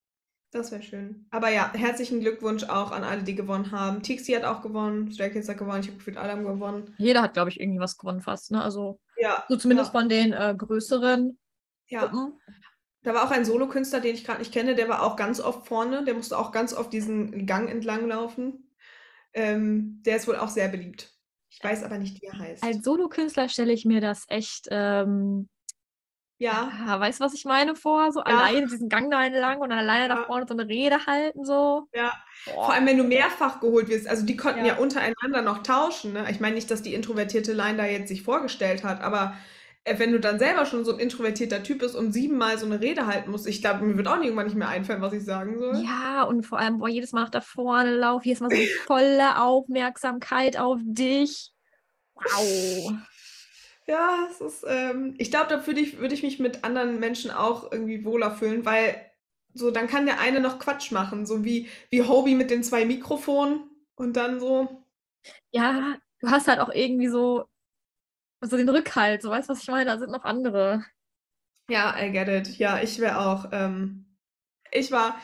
[0.52, 1.28] Das wäre schön.
[1.32, 4.02] Aber ja, herzlichen Glückwunsch auch an alle, die gewonnen haben.
[4.02, 6.96] Tixi hat auch gewonnen, Stray Kids hat gewonnen, ich habe gefühlt alle haben gewonnen.
[6.98, 8.64] Jeder hat, glaube ich, irgendwie was gewonnen fast, ne?
[8.64, 11.38] Also Ja, so zumindest ja, von den äh, größeren
[11.88, 12.06] ja.
[12.06, 12.40] Gruppen.
[13.06, 15.68] Da war auch ein Solokünstler, den ich gerade nicht kenne, der war auch ganz oft
[15.68, 18.76] vorne, der musste auch ganz oft diesen Gang entlang laufen.
[19.34, 21.14] Ähm, der ist wohl auch sehr beliebt.
[21.50, 22.64] Ich weiß aber nicht, wie er heißt.
[22.64, 25.48] Als Solokünstler stelle ich mir das echt, ähm,
[26.38, 28.12] Ja, ja, weißt du, was ich meine vor?
[28.12, 30.26] So alleine diesen Gang da entlang und dann alleine da Ja.
[30.26, 31.88] vorne so eine Rede halten, so.
[31.94, 32.12] ja.
[32.46, 32.66] Boah.
[32.66, 34.08] Vor allem, wenn du mehrfach geholt wirst.
[34.08, 34.78] Also die konnten ja, Ja.
[34.78, 36.14] untereinander noch tauschen.
[36.14, 36.30] Ne?
[36.30, 39.36] Ich meine nicht, dass die introvertierte Line da jetzt sich vorgestellt hat, aber
[39.86, 43.06] wenn du dann selber schon so ein introvertierter Typ bist und siebenmal so eine Rede
[43.08, 45.88] halten musst, ich glaube, mir wird auch irgendwann nicht mehr einfallen, was ich sagen soll.
[45.88, 49.42] Ja, und vor allem, boah, jedes Mal nach da vorne laufen, jedes Mal so volle
[49.42, 51.52] Aufmerksamkeit auf dich.
[52.16, 52.94] Wow.
[53.88, 57.32] Ja, es ist, ähm, ich glaube, da würde ich, würde ich mich mit anderen Menschen
[57.32, 58.96] auch irgendwie wohler fühlen, weil
[59.54, 62.86] so, dann kann der eine noch Quatsch machen, so wie, wie Hobie mit den zwei
[62.86, 64.84] Mikrofonen und dann so,
[65.52, 67.46] Ja, du hast halt auch irgendwie so,
[68.48, 69.86] so den Rückhalt, so weißt du, was ich meine?
[69.90, 70.84] Da sind noch andere.
[71.70, 72.58] ja, I get it.
[72.58, 74.06] Ja, ich wäre auch, ähm,
[74.72, 75.20] ich war,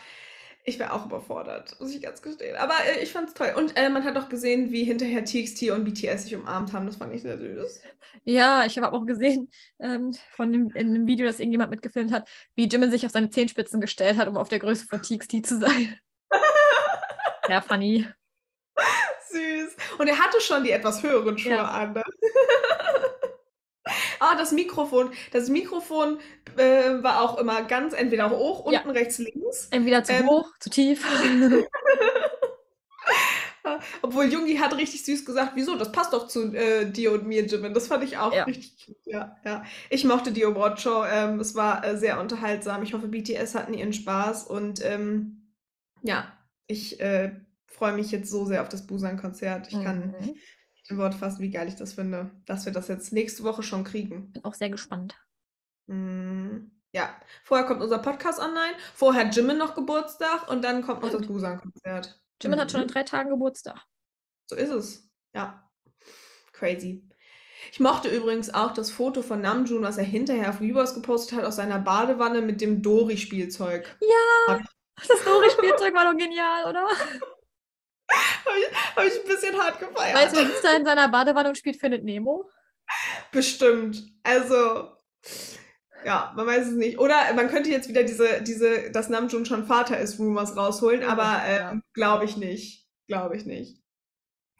[0.64, 2.56] ich wäre auch überfordert, muss ich ganz gestehen.
[2.58, 3.54] Aber äh, ich fand's toll.
[3.58, 6.86] Und äh, man hat auch gesehen, wie hinterher TXT und BTS sich umarmt haben.
[6.86, 7.82] Das fand ich sehr süß.
[8.26, 9.50] Ja, ich habe auch gesehen
[9.80, 13.30] ähm, von dem, in einem Video, das irgendjemand mitgefilmt hat, wie Jimin sich auf seine
[13.32, 15.98] Zehenspitzen gestellt hat, um auf der Größe von TXT zu sein.
[17.50, 18.08] Ja, funny.
[19.30, 19.76] Süß.
[19.98, 21.66] Und er hatte schon die etwas höheren Schuhe Ja.
[21.68, 21.94] an.
[21.94, 22.04] Ne?
[24.24, 25.10] Ah, das Mikrofon.
[25.32, 26.20] Das Mikrofon
[26.56, 28.82] äh, war auch immer ganz entweder hoch, Ja.
[28.82, 29.68] unten, rechts, links.
[29.72, 30.28] Entweder zu Ähm.
[30.28, 31.04] hoch, zu tief.
[34.04, 37.46] Obwohl Jungi hat richtig süß gesagt, wieso, das passt doch zu äh, dir und mir,
[37.46, 37.74] Jimin.
[37.74, 38.44] Das fand ich auch Ja.
[38.44, 38.98] richtig cute.
[39.06, 39.64] Ja, ja.
[39.90, 41.04] Ich mochte die Awardshow.
[41.06, 42.84] Ähm, es war äh, sehr unterhaltsam.
[42.84, 44.46] Ich hoffe, BTS hatten ihren Spaß.
[44.46, 45.52] Und ähm,
[46.04, 46.32] ja,
[46.68, 47.32] ich äh,
[47.66, 49.68] freue mich jetzt so sehr auf das Busan-Konzert.
[49.70, 50.16] Ich kann Mhm.
[50.26, 50.36] in
[50.98, 54.32] Wort fassen, wie geil ich das finde, dass wir das jetzt nächste Woche schon kriegen.
[54.32, 55.16] Bin auch sehr gespannt.
[55.88, 57.10] Mm, ja,
[57.44, 61.20] vorher kommt unser Podcast online, vorher hat Jimin noch Geburtstag und dann kommt noch das
[61.20, 61.34] Stimmt.
[61.34, 62.22] Busan-Konzert.
[62.42, 62.92] Jimin hat schon in Mhm.
[62.92, 63.80] drei Tagen Geburtstag.
[64.50, 65.10] So ist es.
[65.36, 65.70] Ja.
[66.54, 67.08] Crazy.
[67.72, 71.46] Ich mochte übrigens auch das Foto von Namjoon, was er hinterher auf Weverse gepostet hat,
[71.46, 73.98] aus seiner Badewanne mit dem Dori-Spielzeug.
[74.02, 74.60] Ja,
[75.08, 76.88] das Dori-Spielzeug war doch genial, oder?
[78.46, 80.16] Habe ich, hab ich ein bisschen hart gefeiert.
[80.16, 82.50] Weißt du, sitzt da in seiner Badewanne und spielt Findet Nemo?
[83.32, 84.04] Bestimmt.
[84.24, 84.90] Also,
[86.06, 87.00] ja, man weiß es nicht.
[87.00, 91.42] Oder man könnte jetzt wieder diese, diese, dass Namjoon schon Vater ist, Rumors rausholen, aber
[91.46, 92.88] ähm, glaube ich nicht.
[93.08, 93.82] Glaube ich nicht.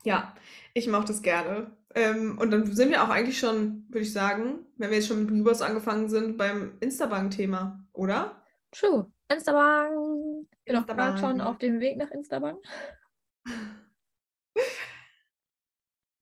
[0.04, 0.36] Ja,
[0.74, 1.76] ich mochte es gerne.
[1.94, 5.24] Ähm, und dann sind wir auch eigentlich schon, würde ich sagen, wenn wir jetzt schon
[5.26, 8.42] mit Rumors angefangen sind, beim Instabank-Thema, oder?
[8.72, 9.12] True.
[9.30, 10.48] Instabank.
[10.66, 11.42] Bin auch gerade schon Instabank.
[11.42, 12.60] auf dem Weg nach Instabank.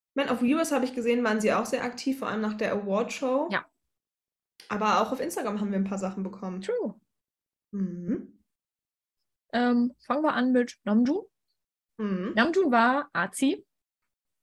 [0.09, 2.55] Ich meine, auf Weverse habe ich gesehen, waren sie auch sehr aktiv, vor allem nach
[2.55, 3.49] der Award-Show.
[3.51, 3.65] Ja.
[4.67, 6.61] Aber auch auf Instagram haben wir ein paar Sachen bekommen.
[6.61, 6.99] True.
[7.71, 8.39] Mhm.
[9.53, 11.25] Ähm, fangen wir an mit Namjoon.
[11.97, 12.33] Mhm.
[12.35, 13.65] Namjoon war Azi.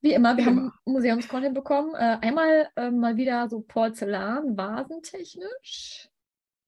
[0.03, 1.95] Wie immer, wir Wie haben Museumscontent bekommen.
[1.95, 6.09] Äh, einmal äh, mal wieder so Porzellan, vasentechnisch.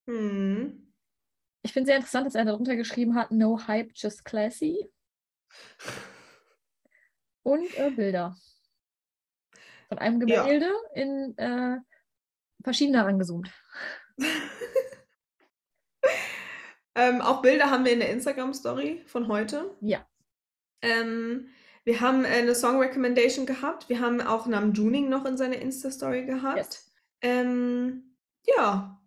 [0.07, 0.93] Mhm.
[1.63, 4.89] Ich finde sehr interessant, dass er darunter geschrieben hat, no hype, just classy.
[7.43, 8.37] Und äh, Bilder.
[9.89, 10.43] Von einem Ja.
[10.43, 11.79] Gemälde in äh,
[12.63, 13.51] verschiedene rangezoomt.
[16.99, 19.71] Ähm, auch Bilder haben wir in der Instagram-Story von heute.
[19.81, 20.05] Ja.
[20.83, 21.49] Ähm,
[21.85, 23.89] wir haben äh, eine Song Recommendation gehabt.
[23.89, 26.57] Wir haben auch Namjooning noch in seiner Insta-Story gehabt.
[26.59, 26.93] Yes.
[27.23, 28.98] Ähm, ja.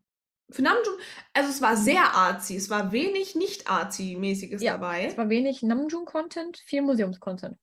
[0.51, 0.97] Für Namjoon,
[1.33, 2.55] also es war sehr artsy.
[2.55, 5.05] Es war wenig nicht artsy-mäßiges Ja, dabei.
[5.05, 7.57] Es war wenig Namjoon-Content, viel Museums-Content.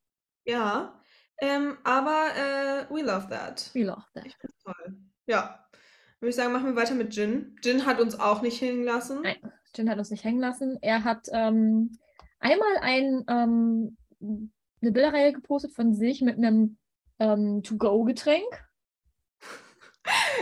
[0.45, 1.01] Ja.
[1.41, 3.70] Ähm, aber äh, we love that.
[3.74, 4.26] We love that.
[4.26, 4.97] Ich find's toll.
[5.26, 5.64] Ja.
[6.20, 7.57] Würde ich sagen, machen wir weiter mit Jin.
[7.62, 9.22] Jin hat uns auch nicht hängen lassen.
[9.22, 9.36] Nein.
[9.74, 10.78] Jin hat uns nicht hängen lassen.
[10.80, 11.97] Er hat ähm,
[12.41, 16.78] einmal ein, ähm, eine Bilderreihe gepostet von sich mit einem
[17.20, 18.68] ähm, To-Go-Getränk.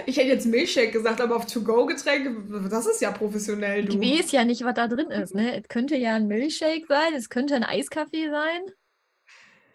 [0.04, 4.00] Ich hätte jetzt Milchshake gesagt, aber auf To-Go-Getränke, das ist ja professionell, Ich du.
[4.00, 5.34] weiß ja nicht, was da drin ist.
[5.34, 5.58] Ne?
[5.58, 8.60] Es könnte ja ein Milchshake sein, es könnte ein Eiskaffee sein.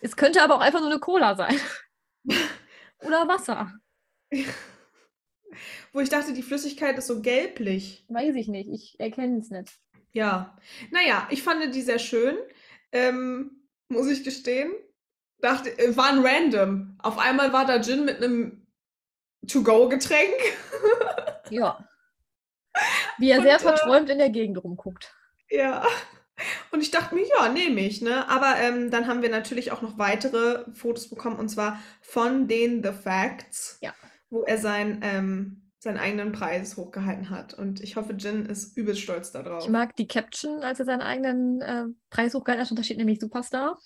[0.02, 1.56] Es könnte aber auch einfach nur eine Cola sein.
[3.00, 3.74] Oder Wasser.
[5.94, 8.06] Wo ich dachte, die Flüssigkeit ist so gelblich.
[8.08, 8.70] Weiß ich nicht.
[8.70, 9.72] Ich erkenne es nicht.
[10.14, 10.58] Ja.
[10.92, 12.38] Naja, ich fand die sehr schön.
[12.92, 14.72] Ähm, muss ich gestehen.
[15.40, 16.98] Dachte, äh, waren random.
[17.00, 18.61] Auf einmal war da Gin mit einem
[19.48, 20.36] To-Go-Getränk.
[21.50, 21.86] Ja.
[23.18, 25.14] Wie er Und, sehr äh, verträumt in der Gegend rumguckt.
[25.50, 25.86] Ja.
[26.72, 28.28] Und ich dachte mir, ja, nehme ich, ne?
[28.30, 32.82] Aber ähm, dann haben wir natürlich auch noch weitere Fotos bekommen, und zwar von den
[32.84, 33.94] The Facts, Ja.
[34.30, 37.54] wo er sein, ähm, seinen eigenen Preis hochgehalten hat.
[37.54, 39.64] Und ich hoffe, Jin ist übelst stolz darauf.
[39.66, 42.72] Ich mag die Caption, als er seinen eigenen äh, Preis hochgehalten hat.
[42.72, 43.78] Und da steht nämlich Superstar.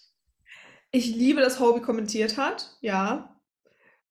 [0.92, 3.35] Ich liebe, dass Hobie kommentiert hat, ja.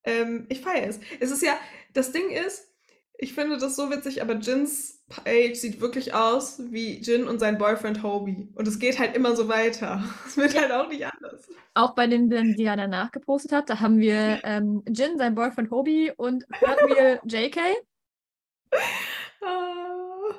[0.05, 1.00] Ähm, ich feiere es.
[1.20, 1.59] Es ist ja,
[1.92, 2.68] das Ding ist,
[3.16, 7.59] ich finde das so witzig, aber Jins Page sieht wirklich aus wie Jin und sein
[7.59, 8.48] Boyfriend Hobie.
[8.55, 10.02] Und es geht halt immer so weiter.
[10.26, 11.48] Es wird halt auch nicht anders.
[11.74, 15.34] Auch bei den Bildern, die er danach gepostet hat, da haben wir ähm, Jin, sein
[15.34, 17.59] Boyfriend Hobie und Third Wheel JK.
[19.40, 20.34] Ah,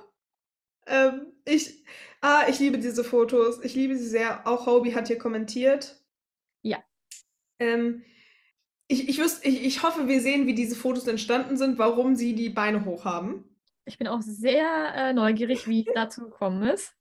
[0.88, 1.84] ähm, ich,
[2.22, 3.64] ah, ich liebe diese Fotos.
[3.64, 4.46] Ich liebe sie sehr.
[4.48, 6.02] Auch Hobie hat hier kommentiert.
[6.62, 6.84] Ja.
[7.60, 8.04] Ähm,
[8.88, 12.36] ich, ich, wüs- ich, ich hoffe, wir sehen, wie diese Fotos entstanden sind, warum sie
[12.36, 13.50] die Beine hoch haben.
[13.86, 16.96] Ich bin auch sehr äh, neugierig, wie es dazu gekommen ist.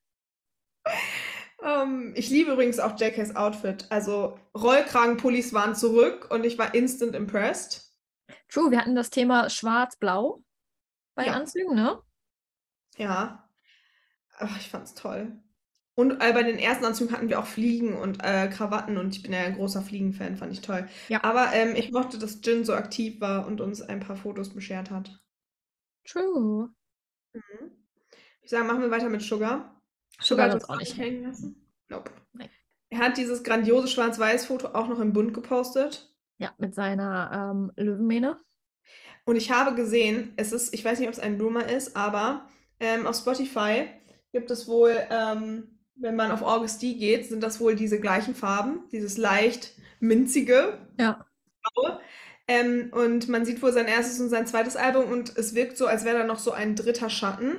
[1.63, 3.87] Ähm, ich liebe übrigens auch JKs Outfit.
[3.91, 7.91] Also Rollkragenpullis waren zurück und ich war instant impressed.
[8.49, 10.43] True, wir hatten das Thema Schwarz-Blau
[11.15, 11.33] bei Ja.
[11.35, 12.01] Anzügen, ne?
[12.97, 13.49] Ja.
[14.37, 15.41] Ach, ich fand's toll.
[15.97, 19.23] Und äh, bei den ersten Anzügen hatten wir auch Fliegen und äh, Krawatten und ich
[19.23, 20.89] bin ja ein großer Fliegenfan, fand ich toll.
[21.09, 21.23] Ja.
[21.23, 24.91] Aber ähm, ich mochte, dass Jin so aktiv war und uns ein paar Fotos beschert
[24.91, 25.21] hat.
[26.05, 26.71] True.
[27.33, 27.71] Mhm.
[28.43, 29.81] Ich sage, machen wir weiter mit Sugar.
[30.21, 30.97] Sugar hat hat uns auch nicht.
[30.97, 31.71] hängen lassen.
[31.89, 32.11] Nope.
[32.33, 32.51] Nein.
[32.91, 36.13] Er hat dieses grandiose Schwarz-Weiß-Foto auch noch im Bund gepostet.
[36.39, 38.41] Ja, mit seiner ähm, Löwenmähne.
[39.25, 42.47] Und ich habe gesehen, es ist, ich weiß nicht, ob es ein Rumor ist, aber
[42.81, 43.87] ähm, auf Spotify
[44.33, 48.35] gibt es wohl, ähm, wenn man auf August D geht, sind das wohl diese gleichen
[48.35, 51.25] Farben, dieses leicht minzige Ja.
[52.47, 55.87] Ähm, und man sieht wohl sein erstes und sein zweites Album und es wirkt so,
[55.87, 57.57] als wäre da noch so ein dritter Schatten.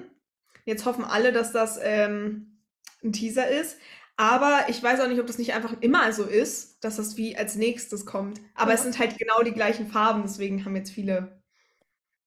[0.66, 2.60] Jetzt hoffen alle, dass das ähm,
[3.04, 3.78] ein Teaser ist.
[4.18, 7.36] Aber ich weiß auch nicht, ob das nicht einfach immer so ist, dass das wie
[7.36, 8.40] als nächstes kommt.
[8.54, 8.76] Aber Ja.
[8.76, 11.42] es sind halt genau die gleichen Farben, deswegen haben jetzt viele.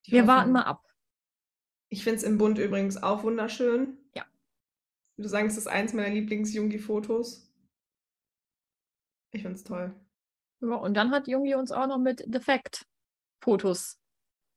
[0.07, 0.37] Wir Hoffnung.
[0.37, 0.85] warten mal ab.
[1.91, 3.97] Ich finde es im Bund übrigens auch wunderschön.
[5.19, 5.25] Ja.
[5.25, 7.53] Würde sagen, es ist eins meiner Lieblings-Jungi-Fotos.
[9.33, 9.95] Ich finde es toll.
[10.61, 12.87] Ja, und dann hat Jungi uns auch noch mit Defekt
[13.43, 13.99] Fotos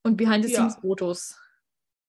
[0.03, 1.39] und Behind-the-Scenes-Fotos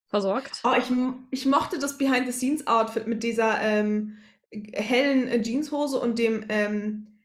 [0.08, 0.60] versorgt.
[0.64, 0.90] Oh, ich,
[1.30, 4.18] ich mochte das Behind-the-Scenes-Outfit mit dieser ähm,
[4.50, 7.18] hellen äh, Jeanshose und dem, ähm,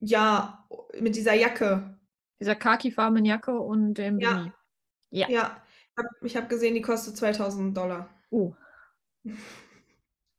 [0.00, 0.66] ja,
[0.98, 1.98] mit dieser Jacke.
[2.40, 4.32] Dieser khakifarbenen Jacke und dem Ja.
[4.32, 4.52] Beanie.
[5.10, 5.28] Ja.
[5.28, 5.62] Ja,
[5.96, 8.08] hab, ich habe gesehen, die kostet 2000 Dollar.
[8.30, 8.54] Oh,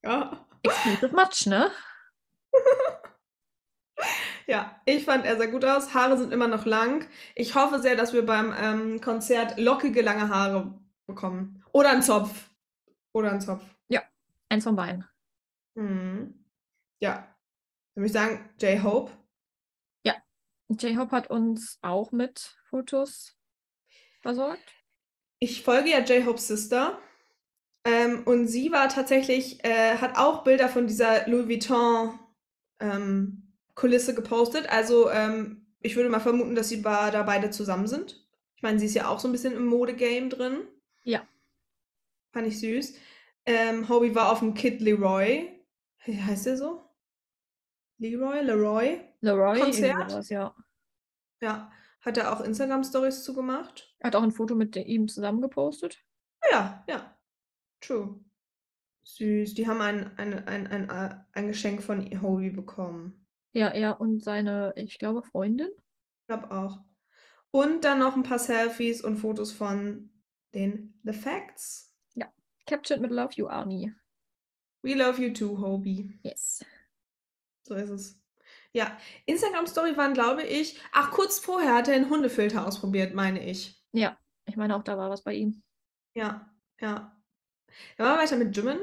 [0.04, 0.45] Ja.
[0.64, 1.72] exclusive Match, ne?
[4.47, 5.93] Ja, ich fand er sah gut aus.
[5.93, 7.08] Haare sind immer noch lang.
[7.36, 11.64] Ich hoffe sehr, dass wir beim ähm, Konzert lockige, lange Haare bekommen.
[11.72, 12.49] Oder einen Zopf.
[13.14, 13.64] Oder einen Zopf.
[14.49, 15.08] Eins von beiden.
[15.76, 16.43] Mhm.
[16.99, 17.34] Ja.
[17.93, 19.12] Dann würde ich sagen, J-Hope.
[20.80, 23.38] J-Hope hat uns auch mit Fotos
[24.22, 24.74] versorgt.
[25.39, 26.99] Ich folge ja J-Hopes Sister.
[27.84, 32.20] Ähm, und sie war tatsächlich, äh, hat auch Bilder von dieser Louis Vuitton
[32.80, 34.70] ähm, Kulisse gepostet.
[34.70, 38.28] Also ähm, ich würde mal vermuten, dass sie da beide zusammen sind.
[38.56, 40.68] Ich meine, sie ist ja auch so ein bisschen im Modegame drin.
[41.04, 41.28] Ja.
[42.32, 42.96] Fand ich süß.
[43.46, 45.50] Ähm, Hobie war auf dem Kid Leroy.
[46.06, 46.88] Wie heißt der so?
[47.98, 48.42] Leroy?
[48.42, 49.02] Leroy?
[49.22, 50.12] Leroy, Konzert?
[50.12, 50.56] sowas, ja.
[51.42, 51.72] Ja.
[52.02, 53.96] Hat er auch Instagram-Stories zugemacht?
[54.04, 56.04] Hat auch ein Foto mit ihm zusammen gepostet.
[56.52, 57.16] Ja, ja.
[57.82, 58.20] True.
[59.04, 59.56] Süß.
[59.56, 63.28] Die haben ein, ein, ein, ein, äh, ein Geschenk von Hobie bekommen.
[63.54, 65.70] Ja, er und seine, ich glaube, Freundin.
[66.22, 66.80] Ich glaube auch.
[67.52, 70.10] Und dann noch ein paar Selfies und Fotos von
[70.54, 71.92] den The Facts.
[72.72, 73.94] Captured mit Love You, Arnie.
[74.82, 76.18] We love you too, Hobie.
[76.24, 76.64] Yes.
[77.64, 78.22] So ist es.
[78.74, 83.84] Ja, Instagram-Story waren, glaube ich, ach, kurz vorher hat er einen Hundefilter ausprobiert, meine ich.
[83.92, 85.62] Ja, ich meine auch, da war was bei ihm.
[86.16, 87.20] Ja, ja.
[87.97, 88.80] Dann machen wir weiter mit Jimin.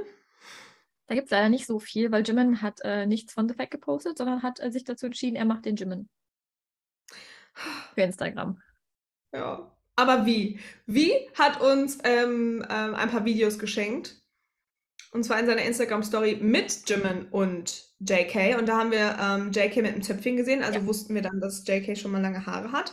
[1.06, 3.70] Da gibt es leider nicht so viel, weil Jimin hat äh, nichts von The Fact
[3.70, 6.08] gepostet, sondern hat äh, sich dazu entschieden, er macht den Jimin.
[7.94, 8.60] Für Instagram.
[9.32, 9.74] Ja.
[9.96, 10.60] Aber wie?
[10.86, 14.22] Wie hat uns ähm, ähm, ein paar Videos geschenkt?
[15.10, 18.58] Und zwar in seiner Instagram-Story mit Jimin und JK.
[18.58, 20.62] Und da haben wir ähm, JK mit einem Zöpfchen gesehen.
[20.62, 20.86] Also Ja.
[20.86, 22.92] wussten wir dann, dass JK schon mal lange Haare hat.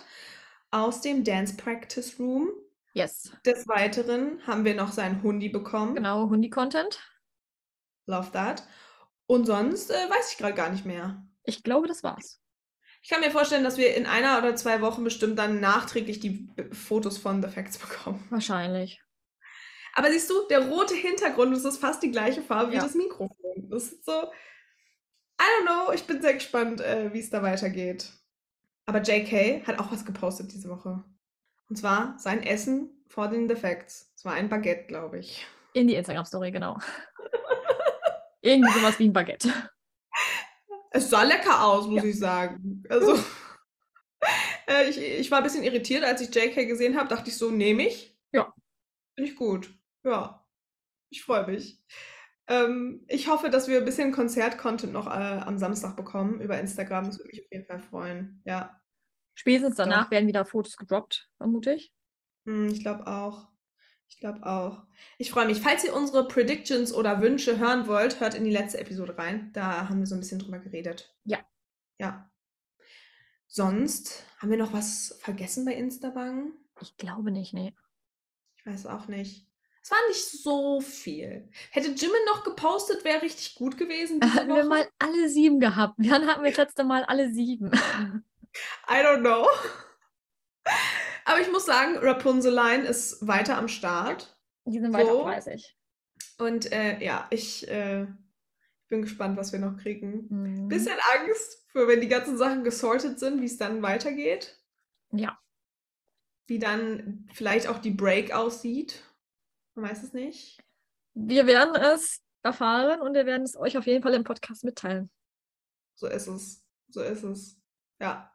[0.72, 2.50] Aus dem Dance Practice Room.
[2.96, 3.32] Yes.
[3.46, 5.96] Des Weiteren haben wir noch seinen Hundi bekommen.
[5.96, 7.04] Genau, Hundi-Content.
[8.08, 8.64] Love that.
[9.28, 11.28] Und sonst äh, weiß ich gerade gar nicht mehr.
[11.44, 12.42] Ich glaube, das war's.
[13.02, 16.48] Ich kann mir vorstellen, dass wir in einer oder zwei Wochen bestimmt dann nachträglich die
[16.72, 18.26] Fotos von The Facts bekommen.
[18.30, 19.02] Wahrscheinlich.
[19.94, 22.82] Aber siehst du, der rote Hintergrund, das ist fast die gleiche Farbe wie Ja.
[22.84, 23.70] das Mikrofon.
[23.70, 24.12] Das ist so.
[25.42, 28.10] I don't know, ich bin sehr gespannt, äh, wie es da weitergeht.
[28.86, 31.04] Aber JK hat auch was gepostet diese Woche.
[31.70, 34.12] Und zwar sein Essen vor den The Facts.
[34.16, 35.46] Es war ein Baguette, glaube ich.
[35.74, 36.78] In die Instagram-Story, genau.
[38.42, 39.52] Irgendwie sowas wie ein Baguette.
[40.92, 42.10] Es sah lecker aus, muss Ja.
[42.10, 42.84] ich sagen.
[42.90, 43.16] Also,
[44.68, 47.50] äh, ich, ich war ein bisschen irritiert, als ich JK gesehen habe, dachte ich so,
[47.52, 48.18] nehme ich.
[48.32, 48.54] Ja.
[49.16, 49.74] Finde ich gut.
[50.04, 50.46] Ja.
[51.10, 51.82] Ich freue mich.
[52.48, 57.06] Ähm, ich hoffe, dass wir ein bisschen Konzert-Content noch äh, am Samstag bekommen über Instagram.
[57.06, 58.42] Das würde mich auf jeden Fall freuen.
[58.46, 58.80] Ja.
[59.36, 60.12] Spätestens danach Doch.
[60.12, 61.94] werden wieder Fotos gedroppt, vermute ich.
[62.46, 63.50] Hm, ich glaube auch.
[64.08, 64.84] Ich glaube auch.
[65.18, 65.60] Ich freue mich.
[65.60, 69.52] Falls ihr unsere Predictions oder Wünsche hören wollt, hört in die letzte Episode rein.
[69.54, 71.14] Da haben wir so ein bisschen drüber geredet.
[71.26, 71.40] Ja.
[72.00, 72.32] Ja.
[73.48, 76.54] Sonst haben wir noch was vergessen bei Instagram?
[76.82, 77.74] Ich glaube nicht, nee.
[78.58, 79.48] Ich weiß auch nicht.
[79.82, 81.50] Es war nicht so viel.
[81.72, 84.20] Hätte Jimin noch gepostet, wäre richtig gut gewesen.
[84.34, 85.94] Hatten wir mal alle sieben gehabt.
[85.98, 87.72] Wann hatten wir das letzte Mal alle sieben?
[88.90, 89.48] I don't know.
[91.26, 94.38] Aber ich muss sagen, Rapunzeline ist weiter am Start.
[94.66, 95.24] Die sind weiter So.
[95.24, 95.78] fleißig.
[96.38, 98.08] Und äh, ja, ich äh,
[98.88, 100.28] bin gespannt, was wir noch kriegen.
[100.30, 100.68] Mhm.
[100.68, 104.60] Bisschen Angst, für wenn die ganzen Sachen gesortet sind, wie es dann weitergeht.
[105.12, 105.40] Ja.
[106.48, 109.04] Wie dann vielleicht auch die Break aussieht.
[109.76, 110.64] Man weiß es nicht.
[111.14, 115.10] Wir werden es erfahren und wir werden es euch auf jeden Fall im Podcast mitteilen.
[115.96, 116.64] So ist es.
[116.90, 117.60] So ist es.
[118.00, 118.32] Ja.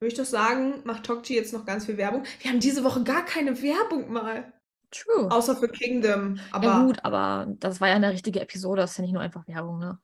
[0.00, 2.24] Würde ich doch sagen, macht Tokchi jetzt noch ganz viel Werbung.
[2.40, 4.52] Wir haben diese Woche gar keine Werbung mal.
[4.90, 5.30] True.
[5.30, 6.40] Außer für Kingdom.
[6.50, 9.22] Aber ja gut, aber das war ja eine richtige Episode, das ist ja nicht nur
[9.22, 10.00] einfach Werbung, ne?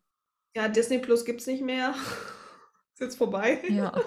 [0.57, 1.91] ja, Disney Plus gibt es nicht mehr.
[2.95, 3.63] ist jetzt vorbei.
[3.69, 3.93] Ja.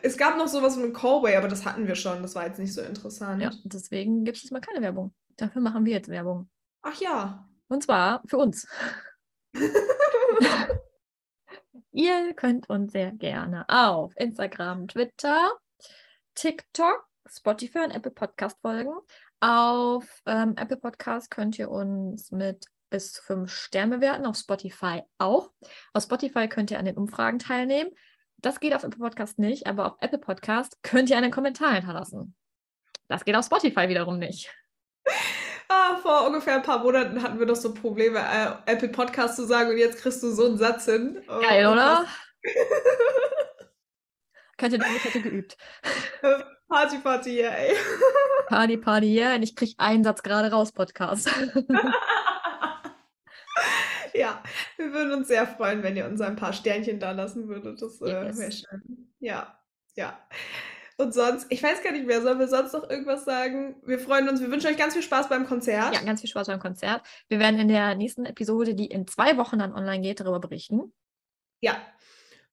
[0.00, 2.22] Es gab noch sowas ein Callway, aber das hatten wir schon.
[2.22, 3.42] Das war jetzt nicht so interessant.
[3.42, 5.12] ja, deswegen gibt es jetzt mal keine Werbung.
[5.36, 6.48] Dafür machen wir jetzt Werbung.
[6.82, 7.48] Ach ja.
[7.66, 8.68] Und zwar für uns.
[11.92, 15.52] Ihr könnt uns sehr gerne auf Instagram, Twitter,
[16.34, 18.94] TikTok, Spotify und Apple Podcast folgen.
[19.40, 25.02] Auf ähm, Apple Podcast könnt ihr uns mit bis zu fünf Sterne bewerten, auf Spotify
[25.18, 25.50] auch.
[25.92, 27.90] Auf Spotify könnt ihr an den Umfragen teilnehmen.
[28.38, 32.34] Das geht auf Apple Podcast nicht, aber auf Apple Podcast könnt ihr einen Kommentar hinterlassen.
[33.08, 34.52] Das geht auf Spotify wiederum nicht.
[35.68, 39.44] Ah, vor ungefähr ein paar Monaten hatten wir doch so Probleme, äh, Apple Podcast zu
[39.46, 41.22] sagen und jetzt kriegst du so einen Satz hin.
[41.28, 42.06] Oh, Geil, oder?
[42.06, 42.08] krass.
[44.56, 45.56] Könnt ihr damit hätte geübt.
[46.68, 47.76] Party, Party, yeah, ey.
[48.48, 49.34] Party, Party, yeah.
[49.34, 51.28] Und ich krieg einen Satz gerade raus, Podcast.
[54.14, 54.42] ja,
[54.76, 57.80] wir würden uns sehr freuen, wenn ihr uns ein paar Sternchen da lassen würdet.
[57.80, 58.38] Das äh, Yes.
[58.38, 59.12] wäre schön.
[59.20, 59.58] Ja,
[59.94, 60.18] ja.
[61.00, 63.76] Und sonst, ich weiß gar nicht mehr, sollen wir sonst noch irgendwas sagen?
[63.86, 65.94] Wir freuen uns, wir wünschen euch ganz viel Spaß beim Konzert.
[65.94, 67.02] ja, ganz viel Spaß beim Konzert.
[67.28, 70.92] Wir werden in der nächsten Episode, die in zwei Wochen dann online geht, darüber berichten.
[71.60, 71.76] Ja.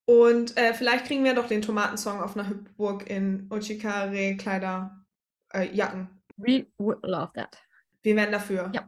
[0.05, 5.03] Und äh, vielleicht kriegen wir doch den Tomatensong auf einer Hüpfburg in Ochikare Kleider,
[5.51, 6.09] äh, Jacken.
[6.37, 7.57] We would love that.
[8.03, 8.69] Wir wären dafür.
[8.75, 8.87] Ja.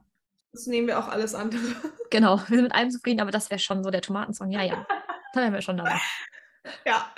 [0.52, 1.62] Das nehmen wir auch alles andere.
[2.10, 4.50] Genau, wir sind mit allem zufrieden, aber das wäre schon so der Tomatensong.
[4.52, 4.88] Ja, ja.
[5.34, 6.00] Da wären wir schon dabei.
[6.86, 7.12] ja.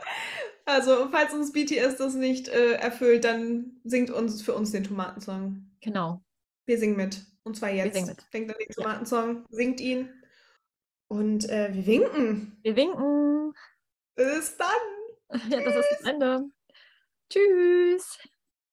[0.70, 5.66] Also, falls uns BTS das nicht äh, erfüllt, dann singt uns für uns den Tomatensong.
[5.82, 6.24] Genau.
[6.68, 7.26] Wir singen mit.
[7.44, 7.96] Und zwar jetzt.
[7.96, 8.24] singen mit.
[8.32, 8.70] Denkt an den.
[8.70, 10.10] Tomatensong, singt ihn.
[11.08, 12.60] Und äh, wir winken.
[12.62, 13.54] Wir winken.
[14.16, 14.68] Bis dann.
[15.50, 16.50] Ja, das ist das Ende.
[17.32, 18.18] Tschüss.